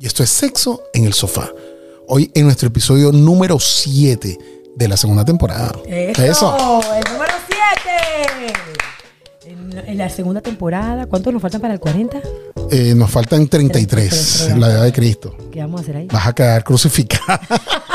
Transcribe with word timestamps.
y 0.00 0.06
esto 0.06 0.22
es 0.22 0.30
Sexo 0.30 0.82
en 0.94 1.04
el 1.04 1.12
Sofá. 1.12 1.50
Hoy 2.08 2.30
en 2.34 2.44
nuestro 2.44 2.68
episodio 2.68 3.12
número 3.12 3.60
7 3.60 4.38
de 4.74 4.88
la 4.88 4.96
segunda 4.96 5.26
temporada. 5.26 5.72
Eso, 5.86 6.80
el 6.94 7.12
número 7.12 7.32
7. 7.46 8.52
En, 9.44 9.88
en 9.88 9.98
la 9.98 10.08
segunda 10.08 10.40
temporada, 10.40 11.04
¿cuántos 11.06 11.32
nos 11.34 11.42
faltan 11.42 11.60
para 11.60 11.74
el 11.74 11.80
40? 11.80 12.18
Eh, 12.70 12.94
nos 12.94 13.10
faltan 13.10 13.46
33, 13.46 14.08
33, 14.08 14.58
la 14.58 14.72
edad 14.72 14.84
de 14.84 14.92
Cristo. 14.92 15.36
¿Qué 15.52 15.60
vamos 15.60 15.80
a 15.80 15.82
hacer 15.82 15.96
ahí? 15.98 16.06
Vas 16.06 16.26
a 16.26 16.32
quedar 16.32 16.64
crucificada. 16.64 17.38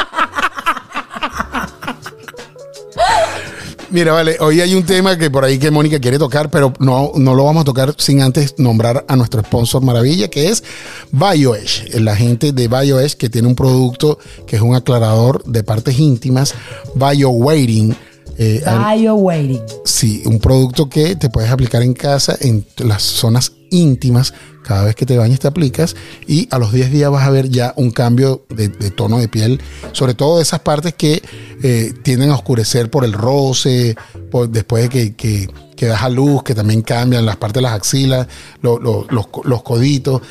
Mira, 3.95 4.11
vale, 4.11 4.35
hoy 4.41 4.59
hay 4.59 4.75
un 4.75 4.83
tema 4.83 5.17
que 5.17 5.31
por 5.31 5.45
ahí 5.45 5.57
que 5.57 5.71
Mónica 5.71 6.01
quiere 6.01 6.19
tocar, 6.19 6.51
pero 6.51 6.73
no, 6.79 7.13
no 7.15 7.33
lo 7.33 7.45
vamos 7.45 7.61
a 7.61 7.63
tocar 7.63 7.95
sin 7.97 8.21
antes 8.21 8.55
nombrar 8.57 9.05
a 9.07 9.15
nuestro 9.15 9.41
sponsor 9.41 9.83
maravilla, 9.83 10.27
que 10.27 10.49
es 10.49 10.65
BioEdge, 11.13 11.97
la 12.01 12.13
gente 12.13 12.51
de 12.51 12.67
BioEdge 12.67 13.15
que 13.15 13.29
tiene 13.29 13.47
un 13.47 13.55
producto 13.55 14.19
que 14.45 14.57
es 14.57 14.61
un 14.61 14.75
aclarador 14.75 15.45
de 15.45 15.63
partes 15.63 15.97
íntimas, 15.97 16.53
BioWaiting. 16.93 17.95
Eh, 18.37 18.61
Bio 18.97 19.15
Waiting. 19.15 19.61
Sí, 19.85 20.23
un 20.25 20.39
producto 20.39 20.89
que 20.89 21.15
te 21.15 21.29
puedes 21.29 21.49
aplicar 21.49 21.81
en 21.81 21.93
casa 21.93 22.35
en 22.41 22.65
las 22.79 23.01
zonas 23.01 23.53
íntimas. 23.71 24.33
Cada 24.65 24.83
vez 24.85 24.95
que 24.95 25.05
te 25.05 25.15
bañes 25.17 25.39
te 25.39 25.47
aplicas 25.47 25.95
y 26.27 26.47
a 26.49 26.57
los 26.57 26.71
10 26.73 26.91
días 26.91 27.11
vas 27.11 27.27
a 27.27 27.29
ver 27.29 27.49
ya 27.49 27.73
un 27.77 27.91
cambio 27.91 28.45
de, 28.49 28.69
de 28.69 28.89
tono 28.89 29.19
de 29.19 29.27
piel, 29.27 29.61
sobre 29.91 30.15
todo 30.15 30.37
de 30.37 30.41
esas 30.43 30.61
partes 30.61 30.95
que 30.95 31.21
eh, 31.61 31.93
tienden 32.01 32.31
a 32.31 32.33
oscurecer 32.35 32.89
por 32.89 33.05
el 33.05 33.13
roce, 33.13 33.95
por, 34.31 34.49
después 34.49 34.83
de 34.83 34.89
que, 34.89 35.13
que, 35.15 35.49
que 35.75 35.85
das 35.85 36.01
a 36.01 36.09
luz, 36.09 36.41
que 36.41 36.55
también 36.55 36.81
cambian 36.81 37.25
las 37.27 37.35
partes 37.37 37.55
de 37.55 37.61
las 37.61 37.73
axilas, 37.73 38.27
lo- 38.61 38.79
lo- 38.79 39.05
los, 39.09 39.27
los 39.43 39.61
coditos. 39.61 40.21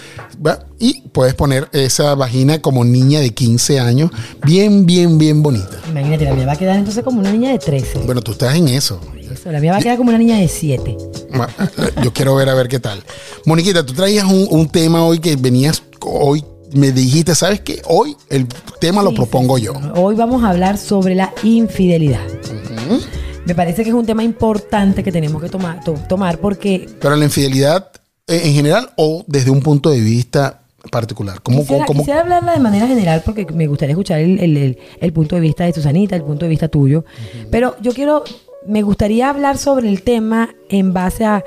¿va? 0.44 0.58
Y 0.80 1.02
puedes 1.12 1.34
poner 1.34 1.68
esa 1.72 2.14
vagina 2.16 2.60
como 2.60 2.84
niña 2.84 3.20
de 3.20 3.30
15 3.30 3.78
años, 3.78 4.10
bien, 4.44 4.84
bien, 4.84 5.16
bien 5.16 5.42
bonita. 5.44 5.80
Imagínate, 5.88 6.24
la 6.24 6.34
mía 6.34 6.46
va 6.46 6.52
a 6.54 6.56
quedar 6.56 6.76
entonces 6.76 7.04
como 7.04 7.20
una 7.20 7.30
niña 7.30 7.50
de 7.52 7.58
13. 7.60 8.00
Bueno, 8.00 8.20
tú 8.20 8.32
estás 8.32 8.56
en 8.56 8.66
eso. 8.68 9.00
Eso, 9.30 9.50
la 9.52 9.60
mía 9.60 9.72
va 9.72 9.78
a 9.78 9.80
quedar 9.80 9.96
como 9.96 10.08
una 10.10 10.18
niña 10.18 10.36
de 10.38 10.48
7. 10.48 10.96
Yo 12.02 12.12
quiero 12.12 12.34
ver 12.36 12.48
a 12.48 12.54
ver 12.54 12.68
qué 12.68 12.78
tal. 12.80 13.02
Moniquita, 13.44 13.84
tú 13.84 13.92
traías 13.92 14.24
un, 14.24 14.46
un 14.50 14.68
tema 14.68 15.04
hoy 15.04 15.18
que 15.18 15.36
venías 15.36 15.82
hoy. 16.00 16.44
Me 16.72 16.90
dijiste, 16.90 17.34
¿sabes 17.36 17.60
qué? 17.60 17.80
Hoy 17.86 18.16
el 18.30 18.46
tema 18.80 19.02
lo 19.02 19.14
propongo 19.14 19.56
sí, 19.58 19.64
yo. 19.64 19.74
Hoy 19.94 20.16
vamos 20.16 20.42
a 20.42 20.50
hablar 20.50 20.76
sobre 20.76 21.14
la 21.14 21.32
infidelidad. 21.44 22.20
Me 23.44 23.54
parece 23.54 23.82
que 23.84 23.90
es 23.90 23.94
un 23.94 24.06
tema 24.06 24.24
importante 24.24 25.02
que 25.04 25.12
tenemos 25.12 25.40
que 25.42 25.48
tomar, 25.48 25.84
to- 25.84 25.94
tomar 26.08 26.38
porque 26.38 26.88
Pero 27.00 27.14
la 27.14 27.24
infidelidad 27.26 27.90
eh, 28.26 28.40
en 28.44 28.54
general 28.54 28.90
o 28.96 29.22
desde 29.26 29.50
un 29.50 29.60
punto 29.60 29.90
de 29.90 30.00
vista 30.00 30.62
particular. 30.90 31.40
¿Cómo, 31.42 31.60
quisiera, 31.60 31.84
cómo- 31.86 32.00
quisiera 32.00 32.20
hablarla 32.22 32.52
de 32.54 32.60
manera 32.60 32.86
general 32.86 33.22
porque 33.24 33.46
me 33.52 33.66
gustaría 33.66 33.92
escuchar 33.92 34.18
el, 34.20 34.38
el- 34.40 34.56
el- 34.56 34.78
el 35.00 35.12
punto 35.12 35.34
de 35.36 35.42
vista 35.42 35.64
de 35.64 35.72
Susanita, 35.72 36.16
el 36.16 36.22
punto 36.22 36.44
de 36.46 36.48
vista 36.50 36.68
tuyo. 36.68 37.04
Pero 37.50 37.76
yo 37.82 37.92
quiero, 37.92 38.24
me 38.66 38.82
gustaría 38.82 39.30
hablar 39.30 39.58
sobre 39.58 39.88
el 39.88 40.02
tema 40.02 40.54
en 40.68 40.92
base 40.92 41.24
a 41.24 41.44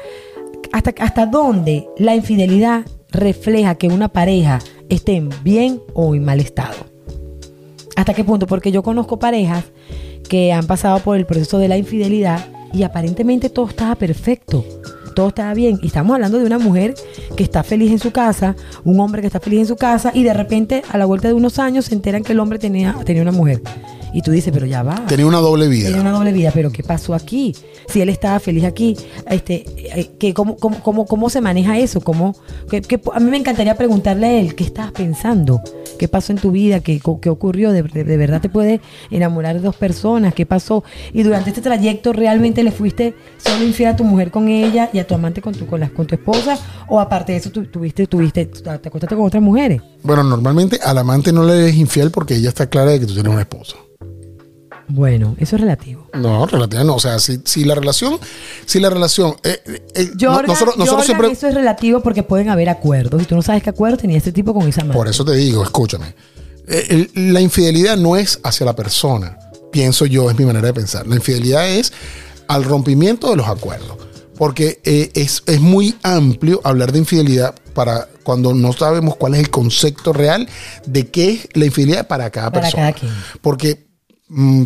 hasta, 0.71 0.93
hasta 0.99 1.25
dónde 1.25 1.87
la 1.97 2.15
infidelidad 2.15 2.85
refleja 3.09 3.75
que 3.75 3.87
una 3.87 4.09
pareja 4.09 4.59
esté 4.89 5.15
en 5.15 5.29
bien 5.43 5.81
o 5.93 6.13
en 6.15 6.25
mal 6.25 6.39
estado. 6.39 6.75
¿Hasta 7.95 8.13
qué 8.13 8.23
punto? 8.23 8.47
Porque 8.47 8.71
yo 8.71 8.83
conozco 8.83 9.17
parejas 9.17 9.65
que 10.29 10.51
han 10.51 10.67
pasado 10.67 10.99
por 10.99 11.17
el 11.17 11.25
proceso 11.25 11.57
de 11.57 11.67
la 11.67 11.77
infidelidad 11.77 12.45
y 12.73 12.83
aparentemente 12.83 13.49
todo 13.49 13.67
estaba 13.69 13.95
perfecto, 13.95 14.63
todo 15.15 15.29
estaba 15.29 15.53
bien. 15.53 15.79
Y 15.81 15.87
estamos 15.87 16.13
hablando 16.13 16.37
de 16.37 16.45
una 16.45 16.59
mujer 16.59 16.93
que 17.35 17.43
está 17.43 17.63
feliz 17.63 17.91
en 17.91 17.99
su 17.99 18.11
casa, 18.11 18.55
un 18.83 18.99
hombre 18.99 19.21
que 19.21 19.27
está 19.27 19.39
feliz 19.39 19.61
en 19.61 19.67
su 19.67 19.77
casa 19.77 20.11
y 20.13 20.23
de 20.23 20.33
repente 20.33 20.83
a 20.91 20.97
la 20.97 21.05
vuelta 21.05 21.27
de 21.27 21.33
unos 21.33 21.59
años 21.59 21.85
se 21.85 21.95
enteran 21.95 22.23
que 22.23 22.33
el 22.33 22.39
hombre 22.39 22.59
tenía, 22.59 22.95
tenía 23.03 23.23
una 23.23 23.31
mujer. 23.31 23.61
Y 24.13 24.21
tú 24.21 24.31
dices, 24.31 24.51
pero 24.53 24.65
ya 24.65 24.83
va. 24.83 25.05
tenía 25.07 25.25
una 25.25 25.39
doble 25.39 25.67
vida? 25.67 25.87
Tenía 25.87 26.01
una 26.01 26.11
doble 26.11 26.31
vida, 26.31 26.51
pero 26.53 26.71
¿qué 26.71 26.81
pasó 26.83 27.13
aquí? 27.13 27.55
Si 27.87 28.01
él 28.01 28.09
estaba 28.09 28.39
feliz 28.39 28.63
aquí, 28.63 28.95
este, 29.29 29.65
eh, 29.77 30.09
que 30.17 30.33
cómo, 30.33 30.55
cómo, 30.57 30.81
cómo, 30.81 31.05
¿cómo 31.05 31.29
se 31.29 31.41
maneja 31.41 31.77
eso? 31.77 32.01
¿Cómo, 32.01 32.35
qué- 32.69 32.81
a 33.13 33.19
mí 33.19 33.29
me 33.29 33.37
encantaría 33.37 33.75
preguntarle 33.75 34.27
a 34.27 34.39
él, 34.39 34.55
¿qué 34.55 34.63
estabas 34.63 34.91
pensando? 34.93 35.61
¿Qué 35.99 36.07
pasó 36.07 36.31
en 36.31 36.37
tu 36.39 36.51
vida? 36.51 36.79
¿Qué, 36.79 37.01
qué 37.21 37.29
ocurrió? 37.29 37.71
¿De, 37.71 37.83
de- 37.83 38.03
de 38.03 38.17
verdad 38.17 38.39
te 38.41 38.49
puede 38.49 38.81
enamorar 39.11 39.55
de 39.55 39.61
dos 39.61 39.75
personas? 39.75 40.33
¿Qué 40.33 40.45
pasó? 40.45 40.83
Y 41.13 41.23
durante 41.23 41.49
este 41.49 41.61
trayecto, 41.61 42.13
¿realmente 42.13 42.63
le 42.63 42.71
fuiste 42.71 43.15
solo 43.37 43.65
infiel 43.65 43.89
a 43.89 43.95
tu 43.95 44.03
mujer 44.03 44.31
con 44.31 44.47
ella 44.47 44.89
y 44.93 44.99
a 44.99 45.07
tu 45.07 45.15
amante 45.15 45.41
con 45.41 45.53
tu, 45.53 45.65
con, 45.67 45.79
las- 45.79 45.91
con 45.91 46.05
tu 46.07 46.15
esposa? 46.15 46.57
¿O 46.87 46.99
aparte 46.99 47.31
de 47.33 47.39
eso, 47.39 47.51
tu- 47.51 47.65
tuviste, 47.65 48.07
tuviste, 48.07 48.45
te 48.45 48.69
acostaste 48.69 49.15
con 49.15 49.25
otras 49.25 49.43
mujeres? 49.43 49.81
Bueno, 50.03 50.23
normalmente 50.23 50.79
al 50.83 50.97
amante 50.97 51.31
no 51.33 51.43
le 51.43 51.53
eres 51.61 51.75
infiel 51.75 52.11
porque 52.11 52.35
ella 52.35 52.49
está 52.49 52.67
clara 52.69 52.91
de 52.91 52.99
que 52.99 53.05
tú 53.05 53.13
tienes 53.13 53.31
una 53.31 53.41
esposa. 53.41 53.75
Bueno, 54.89 55.36
eso 55.39 55.55
es 55.58 55.61
relativo. 55.61 56.08
No, 56.14 56.45
relativa 56.45 56.83
no. 56.83 56.95
O 56.95 56.99
sea, 56.99 57.20
si, 57.20 57.42
si 57.43 57.65
la 57.65 57.75
relación, 57.75 58.20
si 58.65 58.80
la 58.80 58.89
relación, 58.89 59.36
eh, 59.43 59.59
eh, 59.95 60.11
no- 60.20 60.30
Jordan, 60.31 60.48
nosotros, 60.48 60.77
nosotros 60.77 60.87
Jordan, 60.89 61.05
siempre, 61.05 61.31
eso 61.31 61.48
es 61.48 61.53
relativo 61.53 61.99
porque 62.02 62.23
pueden 62.23 62.49
haber 62.49 62.70
acuerdos. 62.70 63.21
Y 63.21 63.25
tú 63.25 63.36
no 63.36 63.42
sabes 63.42 63.64
qué 63.64 63.70
acuerdo 63.70 63.98
tenía 63.98 64.17
este 64.17 64.31
tipo 64.31 64.53
con 64.53 64.67
esa 64.67 64.81
madre. 64.83 64.98
Por 64.98 65.08
eso 65.08 65.25
te 65.25 65.33
digo, 65.36 65.64
escúchame. 65.64 66.15
Eh, 66.67 67.09
el- 67.15 67.33
la 67.33 67.42
infidelidad 67.42 67.98
no 67.98 68.15
es 68.15 68.39
hacia 68.43 68.65
la 68.65 68.75
persona, 68.75 69.37
pienso 69.71 70.05
yo, 70.05 70.30
es 70.31 70.37
mi 70.37 70.45
manera 70.45 70.67
de 70.67 70.73
pensar. 70.73 71.05
La 71.08 71.15
infidelidad 71.15 71.67
es 71.67 71.92
al 72.48 72.64
rompimiento 72.64 73.30
de 73.30 73.36
los 73.36 73.48
acuerdos. 73.48 73.98
Porque 74.37 74.80
eh, 74.83 75.09
es, 75.15 75.42
es 75.48 75.59
muy 75.59 75.95
amplio 76.04 76.61
hablar 76.64 76.92
de 76.92 76.99
infidelidad 76.99 77.55
para 77.73 78.08
cuando 78.21 78.54
no 78.54 78.71
sabemos 78.71 79.15
cuál 79.15 79.33
es 79.33 79.39
el 79.39 79.49
concepto 79.49 80.14
real 80.14 80.48
de 80.86 81.08
qué 81.08 81.31
es 81.31 81.48
la 81.54 81.65
infidelidad 81.65 82.05
para 82.08 82.30
cada 82.30 82.52
Para 82.52 82.61
persona. 82.61 82.83
cada 82.83 82.93
quien. 82.99 83.11
Porque 83.42 83.86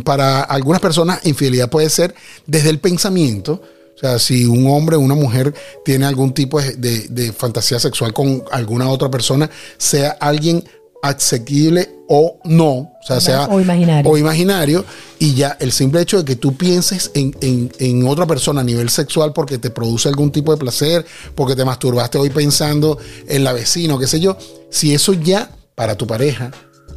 para 0.03 0.41
algunas 0.41 0.81
personas 0.81 1.19
infidelidad 1.25 1.69
puede 1.69 1.89
ser 1.89 2.13
desde 2.47 2.69
el 2.69 2.79
pensamiento. 2.79 3.61
O 3.95 3.99
sea, 4.01 4.17
si 4.17 4.45
un 4.45 4.65
hombre 4.67 4.95
o 4.95 4.99
una 4.99 5.13
mujer 5.15 5.53
tiene 5.85 6.05
algún 6.05 6.33
tipo 6.33 6.59
de, 6.59 6.75
de- 6.75 7.07
de 7.09 7.31
fantasía 7.33 7.79
sexual 7.79 8.13
con 8.13 8.43
alguna 8.51 8.89
otra 8.89 9.11
persona, 9.11 9.49
sea 9.77 10.17
alguien 10.19 10.63
asequible 11.03 11.89
o 12.07 12.39
no, 12.45 12.67
o 12.73 12.89
sea, 13.05 13.19
sea 13.19 13.45
O 13.45 13.59
imaginario. 13.59 14.11
o 14.11 14.17
imaginario, 14.17 14.85
y 15.19 15.33
ya 15.33 15.57
el 15.59 15.71
simple 15.71 16.01
hecho 16.01 16.17
de 16.19 16.25
que 16.25 16.35
tú 16.35 16.55
pienses 16.55 17.11
en, 17.13 17.35
en- 17.41 17.71
en 17.79 18.07
otra 18.07 18.25
persona 18.27 18.61
a 18.61 18.63
nivel 18.63 18.89
sexual 18.89 19.33
porque 19.33 19.57
te 19.57 19.69
produce 19.69 20.09
algún 20.09 20.31
tipo 20.31 20.51
de 20.51 20.57
placer, 20.57 21.05
porque 21.35 21.55
te 21.55 21.65
masturbaste 21.65 22.17
hoy 22.17 22.29
pensando 22.29 22.97
en 23.27 23.43
la 23.43 23.53
vecina, 23.53 23.95
o 23.95 23.99
qué 23.99 24.07
sé 24.07 24.19
yo, 24.19 24.37
si 24.69 24.93
eso 24.93 25.13
ya 25.13 25.49
para 25.75 25.95
tu 25.95 26.05
pareja 26.07 26.51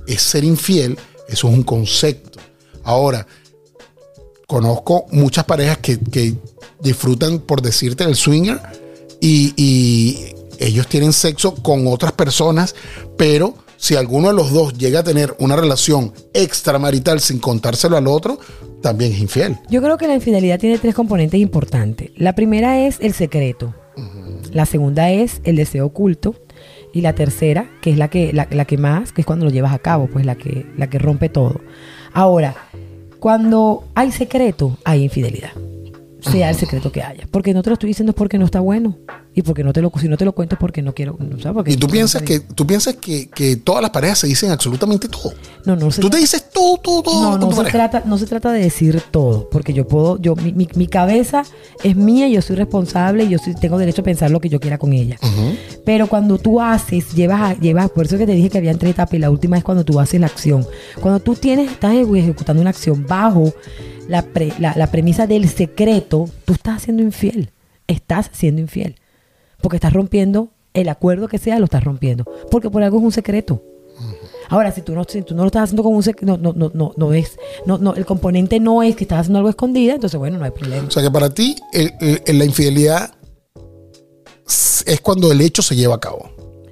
es 0.07 0.21
ser 0.23 0.45
infiel, 0.45 0.99
eso 1.29 1.49
es 1.49 1.55
un 1.55 1.63
concepto. 1.63 2.34
Ahora, 2.85 3.27
conozco 4.47 5.07
muchas 5.11 5.45
parejas 5.45 5.79
que, 5.79 5.99
que 5.99 6.35
disfrutan, 6.81 7.41
por 7.41 7.63
decirte, 7.63 8.05
el 8.05 8.15
swinger 8.15 8.61
y, 9.21 9.55
y 9.57 10.35
ellos 10.59 10.87
tienen 10.87 11.13
sexo 11.13 11.55
con 11.55 11.87
otras 11.87 12.13
personas, 12.13 12.75
pero 13.17 13.55
si 13.77 13.97
alguno 13.97 14.29
de 14.29 14.35
los 14.35 14.53
dos 14.53 14.73
llega 14.75 15.01
a 15.01 15.05
tener 15.05 15.35
una 15.39 15.57
relación 15.57 16.13
extramarital 16.33 17.21
sin 17.21 17.39
contárselo 17.39 17.97
al 17.97 18.07
otro, 18.07 18.39
también 18.81 19.13
es 19.13 19.19
infiel. 19.19 19.59
Yo 19.69 19.83
creo 19.83 19.97
que 19.97 20.07
la 20.07 20.15
infidelidad 20.15 20.59
tiene 20.59 20.79
tres 20.79 20.95
componentes 20.95 21.41
importantes. 21.41 22.11
La 22.17 22.35
primera 22.35 22.87
es 22.87 22.99
el 23.01 23.15
secreto. 23.15 23.75
La 24.53 24.67
segunda 24.67 25.11
es 25.11 25.41
el 25.45 25.57
deseo 25.57 25.87
oculto. 25.87 26.35
Y 26.93 27.01
la 27.01 27.15
tercera, 27.15 27.69
que 27.81 27.91
es 27.91 27.99
la 27.99 28.09
que, 28.09 28.33
la, 28.33 28.47
la 28.51 28.65
que 28.67 28.79
más, 28.79 29.13
que 29.13 29.23
es 29.23 29.27
cuando 29.27 29.45
lo 29.47 29.51
llevas 29.51 29.73
a 29.73 29.81
cabo, 29.81 30.07
pues 30.07 30.25
la 30.25 30.37
que, 30.37 30.65
la 30.77 30.89
que 30.89 30.99
rompe 30.99 31.29
todo. 31.29 31.61
Ahora, 32.13 32.55
cuando 33.25 33.85
hay 33.95 34.13
secreto, 34.13 34.77
hay 34.85 35.05
infidelidad. 35.05 35.53
Sea 36.21 36.51
el 36.51 36.57
secreto 36.57 36.93
que 36.93 37.03
haya. 37.03 37.27
Porque 37.31 37.55
no 37.55 37.63
te 37.63 37.71
lo 37.71 37.73
estoy 37.73 37.89
diciendo 37.89 38.11
es 38.11 38.17
porque 38.17 38.37
no 38.37 38.45
está 38.45 38.61
bueno. 38.61 38.99
Y 39.35 39.41
porque 39.41 39.65
no 39.65 39.73
te 39.73 39.81
lo, 39.81 39.91
si 39.99 40.09
no 40.09 40.19
te 40.19 40.27
lo 40.27 40.33
cuento 40.35 40.57
es 40.57 40.61
porque 40.61 40.83
no 40.83 40.95
quiero. 40.95 41.17
no, 41.19 41.41
¿sabes? 41.41 41.55
Porque 41.55 41.73
Y 41.73 41.79
tú 41.79 41.89
piensas 41.89 42.21
que, 42.21 42.41
tú 42.41 42.67
piensas 42.67 42.97
que, 42.97 43.31
que 43.31 43.57
todas 43.57 43.81
las 43.81 43.93
parejas 43.93 44.19
se 44.19 44.27
dicen 44.27 44.51
absolutamente 44.51 45.09
todo. 45.09 45.33
No, 45.65 45.75
no 45.75 45.91
se 45.91 46.03
Tú 46.03 46.11
te 46.11 46.19
dices 46.19 46.44
todo, 46.65 46.79
todo, 46.83 47.03
todo 47.03 47.23
No, 47.23 47.39
no 47.39 47.65
se, 47.65 47.71
trata, 47.71 48.03
no 48.05 48.19
se 48.19 48.27
trata 48.27 48.53
de 48.53 48.61
decir 48.61 49.03
todo, 49.11 49.49
porque 49.51 49.73
yo 49.73 49.87
puedo, 49.87 50.19
yo, 50.21 50.35
mi, 50.37 50.53
mi- 50.53 50.69
mi 50.75 50.87
cabeza 50.87 51.45
es 51.83 51.97
mía, 51.97 52.29
yo 52.29 52.41
soy 52.43 52.57
responsable 52.57 53.25
y 53.25 53.29
yo 53.29 53.39
soy- 53.39 53.55
tengo 53.55 53.79
derecho 53.79 54.01
a 54.03 54.05
pensar 54.05 54.31
lo 54.31 54.41
que 54.41 54.49
yo 54.49 54.61
quiera 54.61 54.79
con 54.79 54.93
ella. 54.93 55.17
Pero 55.85 56.07
cuando 56.07 56.39
tú 56.39 56.61
haces, 56.61 57.15
llevas, 57.15 57.41
a- 57.41 57.61
llevas, 57.61 57.91
por 57.91 58.07
eso 58.07 58.17
que 58.19 58.27
te 58.27 58.33
dije 58.33 58.51
que 58.51 58.59
había 58.59 58.75
tres 58.77 58.93
etapas 58.93 59.15
y 59.15 59.19
la 59.19 59.31
última 59.31 59.57
es 59.59 59.65
cuando 59.65 59.85
tú 59.85 60.01
haces 60.01 60.21
la 60.21 60.27
acción. 60.27 60.67
Cuando 61.01 61.21
tú 61.21 61.35
tienes, 61.35 61.71
estás 61.71 61.95
ejecutando 61.95 62.61
una 62.61 62.71
acción 62.71 63.07
bajo 63.07 63.53
la, 64.09 64.23
pre- 64.23 64.53
la, 64.59 64.75
la 64.77 64.87
premisa 64.89 65.27
del 65.27 65.49
secreto, 65.49 66.29
tú 66.45 66.53
estás 66.55 66.83
siendo 66.83 67.03
infiel. 67.03 67.51
Estás 67.87 68.31
siendo 68.33 68.61
infiel. 68.61 68.97
Porque 69.61 69.77
estás 69.77 69.93
rompiendo 69.93 70.51
el 70.75 70.89
acuerdo 70.89 71.29
que 71.29 71.39
sea, 71.39 71.59
lo 71.59 71.65
estás 71.67 71.85
rompiendo. 71.85 72.25
Porque 72.51 72.69
por 72.71 72.83
algo 72.83 72.99
es 72.99 73.05
un 73.05 73.13
secreto. 73.13 73.63
Ahora, 74.55 74.71
si 74.71 74.83
tú 74.83 74.95
no, 74.95 75.03
si 75.03 75.23
tú 75.23 75.35
no 75.35 75.43
lo 75.43 75.49
estás 75.49 75.65
haciendo 75.65 75.83
con 75.83 75.95
un 75.95 76.03
secreto, 76.05 76.37
no, 76.39 76.53
no, 76.53 76.53
no, 76.57 76.71
no, 76.75 76.93
no 76.97 77.13
es, 77.13 77.37
no, 77.67 77.77
no, 77.79 77.95
el 77.95 78.07
componente 78.07 78.61
no 78.61 78.85
es 78.85 78.95
que 78.95 79.03
estás 79.03 79.19
haciendo 79.21 79.39
algo 79.39 79.49
escondida, 79.51 79.95
entonces 79.95 80.17
bueno, 80.17 80.39
no 80.39 80.45
hay 80.45 80.53
problema. 80.53 80.87
O 80.87 80.91
sea 80.93 81.03
que 81.03 81.11
para 81.11 81.29
ti 81.29 81.57
el- 81.73 81.93
el- 82.25 82.39
la 82.39 82.45
infidelidad 82.45 83.11
es 84.87 85.01
cuando 85.01 85.33
el 85.33 85.41
hecho 85.41 85.61
se 85.61 85.75
lleva 85.75 85.97
a 85.97 86.01
cabo. 86.01 86.29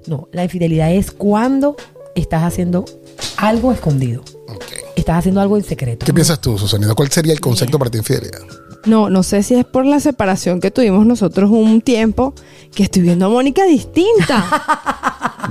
No, 0.06 0.28
la 0.32 0.44
infidelidad 0.44 0.92
es 0.92 1.10
cuando 1.10 1.74
estás 2.14 2.44
haciendo 2.44 2.84
algo 3.36 3.72
escondido. 3.72 4.22
Estás 4.94 5.16
haciendo 5.18 5.40
algo 5.40 5.56
en 5.56 5.64
secreto. 5.64 6.06
¿Qué 6.06 6.12
piensas 6.14 6.40
tú, 6.40 6.56
Susanita? 6.58 6.94
¿Cuál 6.94 7.10
sería 7.10 7.32
el 7.32 7.40
concepto 7.40 7.78
para 7.80 7.90
ti 7.90 7.98
infidelidad? 7.98 8.42
No, 8.84 9.10
no 9.10 9.22
sé 9.22 9.42
si 9.42 9.54
es 9.54 9.64
por 9.64 9.86
la 9.86 10.00
separación 10.00 10.60
que 10.60 10.70
tuvimos 10.70 11.06
nosotros 11.06 11.50
un 11.50 11.80
tiempo 11.80 12.34
que 12.74 12.82
estoy 12.82 13.02
viendo 13.02 13.26
a 13.26 13.28
Mónica 13.28 13.64
distinta. 13.64 15.00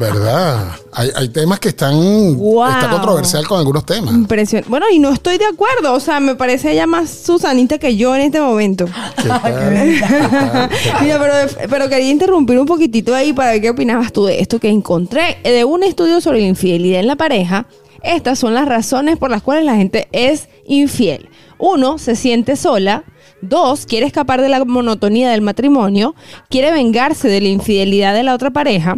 ¿Verdad? 0.01 0.71
Hay, 0.91 1.09
hay 1.15 1.29
temas 1.29 1.59
que 1.59 1.69
están. 1.69 2.35
Wow. 2.35 2.67
Está 2.67 2.89
controversial 2.89 3.47
con 3.47 3.59
algunos 3.59 3.85
temas. 3.85 4.13
Impresionante. 4.13 4.69
Bueno, 4.69 4.87
y 4.91 4.99
no 4.99 5.11
estoy 5.11 5.37
de 5.37 5.45
acuerdo. 5.45 5.93
O 5.93 5.99
sea, 5.99 6.19
me 6.19 6.35
parece 6.35 6.71
ella 6.71 6.87
más 6.87 7.09
Susanita 7.09 7.77
que 7.77 7.95
yo 7.95 8.15
en 8.15 8.21
este 8.21 8.41
momento. 8.41 8.85
¿Qué 9.21 9.27
tal? 9.27 9.41
¿Qué 9.43 9.99
tal? 9.99 10.29
¿Qué 10.29 10.89
tal? 10.89 11.03
Mira, 11.03 11.19
pero, 11.19 11.69
pero 11.69 11.89
quería 11.89 12.09
interrumpir 12.09 12.59
un 12.59 12.65
poquitito 12.65 13.13
ahí 13.13 13.31
para 13.31 13.51
ver 13.51 13.61
qué 13.61 13.69
opinabas 13.69 14.11
tú 14.11 14.25
de 14.25 14.39
esto 14.39 14.59
que 14.59 14.69
encontré 14.69 15.37
de 15.43 15.63
un 15.63 15.83
estudio 15.83 16.19
sobre 16.19 16.41
la 16.41 16.47
infidelidad 16.47 16.99
en 16.99 17.07
la 17.07 17.15
pareja. 17.15 17.67
Estas 18.03 18.39
son 18.39 18.53
las 18.55 18.67
razones 18.67 19.17
por 19.17 19.29
las 19.29 19.43
cuales 19.43 19.65
la 19.65 19.75
gente 19.75 20.07
es 20.11 20.49
infiel. 20.65 21.29
Uno, 21.59 21.99
se 21.99 22.15
siente 22.15 22.55
sola. 22.55 23.03
Dos, 23.41 23.85
quiere 23.85 24.05
escapar 24.05 24.41
de 24.41 24.49
la 24.49 24.63
monotonía 24.65 25.31
del 25.31 25.41
matrimonio. 25.41 26.15
Quiere 26.49 26.71
vengarse 26.71 27.27
de 27.27 27.41
la 27.41 27.49
infidelidad 27.49 28.13
de 28.13 28.23
la 28.23 28.33
otra 28.33 28.51
pareja. 28.51 28.97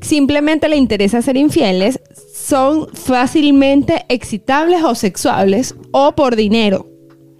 Simplemente 0.00 0.68
le 0.68 0.76
interesa 0.76 1.22
ser 1.22 1.36
infieles. 1.36 2.00
Son 2.32 2.88
fácilmente 2.94 4.04
excitables 4.08 4.82
o 4.84 4.94
sexuables 4.94 5.74
o 5.90 6.12
por 6.12 6.36
dinero 6.36 6.88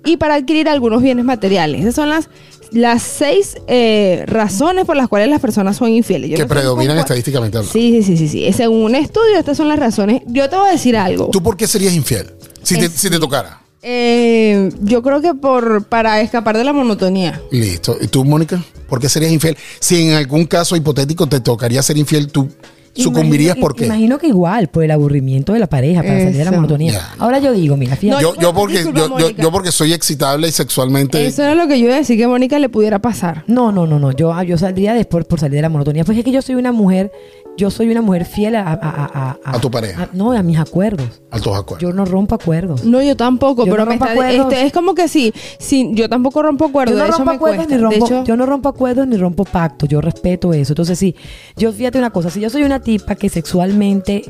y 0.06 0.16
para 0.16 0.34
adquirir 0.34 0.68
algunos 0.68 1.02
bienes 1.02 1.24
materiales. 1.24 1.80
Esas 1.82 1.94
son 1.96 2.08
las, 2.08 2.30
las 2.70 3.02
seis 3.02 3.56
eh, 3.66 4.24
razones 4.26 4.84
por 4.84 4.96
las 4.96 5.08
cuales 5.08 5.28
las 5.28 5.40
personas 5.40 5.76
son 5.76 5.90
infieles. 5.90 6.30
Yo 6.30 6.36
Que 6.36 6.42
no 6.42 6.48
predominan 6.48 6.98
estadísticamente 6.98 7.58
hablando. 7.58 7.72
Sí, 7.72 8.02
sí, 8.02 8.16
sí, 8.16 8.28
sí, 8.28 8.28
sí. 8.28 8.52
Según 8.52 8.82
un 8.84 8.94
estudio, 8.94 9.38
estas 9.38 9.56
son 9.56 9.68
las 9.68 9.78
razones. 9.78 10.22
Yo 10.26 10.48
te 10.48 10.56
voy 10.56 10.68
a 10.68 10.72
decir 10.72 10.96
algo. 10.96 11.28
¿Tú 11.30 11.42
por 11.42 11.56
qué 11.56 11.66
serías 11.66 11.94
infiel? 11.94 12.32
Si 12.62 12.78
te, 12.78 12.88
si 12.88 13.10
te 13.10 13.18
tocara. 13.18 13.60
Eh, 13.82 14.70
yo 14.80 15.02
creo 15.02 15.20
que 15.20 15.34
por 15.34 15.84
para 15.84 16.20
escapar 16.20 16.56
de 16.56 16.64
la 16.64 16.72
monotonía. 16.72 17.40
Listo. 17.50 17.96
¿Y 18.00 18.08
tú, 18.08 18.24
Mónica? 18.24 18.62
¿Por 18.88 19.00
qué 19.00 19.08
serías 19.08 19.32
infiel? 19.32 19.56
Si 19.80 20.08
en 20.08 20.14
algún 20.14 20.46
caso 20.46 20.76
hipotético 20.76 21.26
te 21.26 21.40
tocaría 21.40 21.82
ser 21.82 21.96
infiel, 21.96 22.28
¿tú 22.28 22.48
sucumbirías 22.96 23.56
Imagino- 23.56 23.60
por 23.66 23.76
qué? 23.76 23.86
Imagino 23.86 24.18
que 24.18 24.26
igual, 24.28 24.68
por 24.68 24.84
el 24.84 24.90
aburrimiento 24.90 25.52
de 25.52 25.58
la 25.58 25.66
pareja, 25.68 26.02
para 26.02 26.18
salir 26.20 26.36
de 26.36 26.44
la 26.44 26.52
monotonía. 26.52 27.00
Ahora 27.18 27.38
yo 27.38 27.52
digo, 27.52 27.76
mira, 27.76 27.96
fíjate. 27.96 28.22
Yo, 28.22 28.34
yo 28.36 28.52
porque, 28.54 28.74
Disculpa, 28.78 28.98
yo, 29.00 29.06
yo, 29.08 29.14
Mónica. 29.26 29.42
yo 29.42 29.52
porque 29.52 29.72
soy 29.72 29.92
excitable 29.92 30.48
y 30.48 30.52
sexualmente. 30.52 31.26
Eso 31.26 31.42
era 31.42 31.54
lo 31.54 31.66
que 31.68 31.78
yo 31.78 31.86
iba 31.86 31.94
a 31.94 31.98
decir 31.98 32.16
que 32.16 32.24
a 32.24 32.28
Mónica 32.28 32.58
le 32.58 32.68
pudiera 32.68 32.98
pasar. 33.00 33.44
No, 33.46 33.72
no, 33.72 33.86
no, 33.86 33.98
no. 33.98 34.12
Yo, 34.12 34.32
ah, 34.32 34.44
yo 34.44 34.58
saldría 34.58 34.94
después 34.94 35.24
por 35.24 35.40
salir 35.40 35.56
de 35.56 35.62
la 35.62 35.68
monotonía. 35.68 36.04
Pues 36.04 36.18
es 36.18 36.24
que 36.24 36.32
yo 36.32 36.42
soy 36.42 36.54
una 36.56 36.72
mujer, 36.72 37.10
yo 37.56 37.70
soy 37.70 37.88
una 37.90 38.02
mujer 38.02 38.24
fiel 38.26 38.54
a, 38.56 38.62
a, 38.62 38.74
a, 38.74 39.38
A 39.56 39.60
tu 39.60 39.70
pareja. 39.70 40.04
a- 40.04 40.08
no, 40.12 40.32
a 40.32 40.42
mis 40.42 40.58
acuerdos. 40.58 41.22
Altos 41.30 41.56
acuerdos. 41.56 41.82
Yo 41.88 41.92
no 41.94 42.04
rompo 42.04 42.34
acuerdos. 42.34 42.84
No, 42.84 43.02
yo 43.02 43.16
tampoco, 43.16 43.64
Yo 43.64 43.72
pero 43.72 43.84
no 43.84 43.90
me 43.90 43.94
está, 43.94 44.12
acuerdos. 44.12 44.52
este, 44.52 44.66
es 44.66 44.72
como 44.72 44.94
que 44.94 45.08
sí, 45.08 45.32
sí, 45.58 45.90
yo 45.94 46.08
tampoco 46.08 46.42
rompo 46.42 46.66
acuerdos, 46.66 46.96
Yo 46.98 47.06
no 47.06 47.12
rompo 47.16 47.30
acuerdos 47.32 47.66
cuesta. 47.66 47.74
ni 47.76 47.80
rompo, 47.82 48.06
hecho, 48.06 48.24
yo 48.24 48.36
no 48.36 48.46
rompo 48.46 48.68
acuerdos 48.68 49.06
ni 49.06 49.16
rompo 49.16 49.44
pactos, 49.44 49.88
yo 49.88 50.00
respeto 50.00 50.52
eso. 50.52 50.72
Entonces 50.72 50.98
sí, 50.98 51.14
yo 51.56 51.72
fíjate 51.72 51.98
una 51.98 52.10
cosa, 52.10 52.30
si 52.30 52.40
yo 52.40 52.50
soy 52.50 52.62
una 52.64 52.80
tipa 52.86 53.16
que 53.16 53.28
sexualmente 53.28 54.24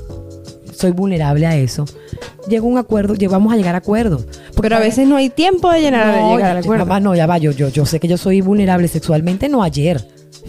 soy 0.75 0.91
vulnerable 0.93 1.47
a 1.47 1.55
eso, 1.57 1.85
llego 2.49 2.67
a 2.67 2.71
un 2.71 2.79
acuerdo, 2.79 3.15
vamos 3.31 3.53
a 3.53 3.57
llegar 3.57 3.75
a 3.75 3.79
acuerdos. 3.79 4.25
Porque 4.49 4.63
pero 4.63 4.77
a 4.77 4.81
veces 4.81 5.07
no 5.07 5.17
hay 5.17 5.29
tiempo 5.31 5.71
de 5.71 5.81
llenar 5.83 6.15
de 6.15 6.21
no, 6.21 6.37
llegar 6.37 6.51
al 6.51 6.57
ya- 6.57 6.61
acuerdo. 6.67 6.87
mamá, 6.87 7.01
no, 7.01 7.15
ya 7.15 7.27
va, 7.27 7.37
yo, 7.39 7.51
yo, 7.53 7.69
yo 7.69 7.85
sé 7.87 8.01
que 8.01 8.09
yo 8.09 8.17
soy 8.17 8.41
vulnerable 8.41 8.89
sexualmente, 8.89 9.49
no 9.49 9.63
ayer. 9.63 10.03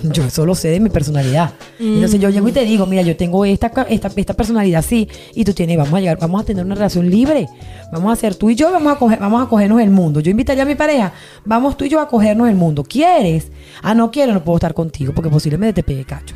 Yo 0.03 0.23
eso 0.25 0.45
lo 0.45 0.53
sé 0.53 0.67
de 0.69 0.79
mi 0.79 0.89
personalidad. 0.89 1.53
Entonces 1.79 2.19
yo 2.19 2.29
llego 2.29 2.47
y 2.47 2.51
te 2.51 2.63
digo, 2.65 2.85
mira, 2.85 3.01
yo 3.01 3.15
tengo 3.17 3.43
esta, 3.45 3.71
esta, 3.89 4.11
esta 4.15 4.33
personalidad 4.35 4.79
así, 4.79 5.07
y 5.33 5.43
tú 5.43 5.53
tienes, 5.53 5.75
vamos 5.77 5.93
a 5.95 5.99
llegar, 5.99 6.19
vamos 6.19 6.41
a 6.41 6.45
tener 6.45 6.63
una 6.63 6.75
relación 6.75 7.09
libre. 7.09 7.47
Vamos 7.91 8.09
a 8.11 8.13
hacer 8.13 8.35
tú 8.35 8.49
y 8.51 8.55
yo, 8.55 8.71
vamos 8.71 8.93
a 8.93 8.99
coger, 8.99 9.17
vamos 9.19 9.43
a 9.43 9.49
cogernos 9.49 9.81
el 9.81 9.89
mundo. 9.89 10.19
Yo 10.19 10.29
invitaría 10.29 10.63
a 10.63 10.67
mi 10.67 10.75
pareja, 10.75 11.13
vamos 11.45 11.75
tú 11.77 11.85
y 11.85 11.89
yo 11.89 11.99
a 11.99 12.07
cogernos 12.07 12.47
el 12.47 12.55
mundo. 12.55 12.83
¿Quieres? 12.83 13.47
Ah, 13.81 13.95
no 13.95 14.11
quiero, 14.11 14.33
no 14.33 14.43
puedo 14.43 14.57
estar 14.57 14.73
contigo, 14.75 15.13
porque 15.15 15.29
posiblemente 15.31 15.81
te 15.81 15.83
pegue 15.83 16.05
cacho. 16.05 16.35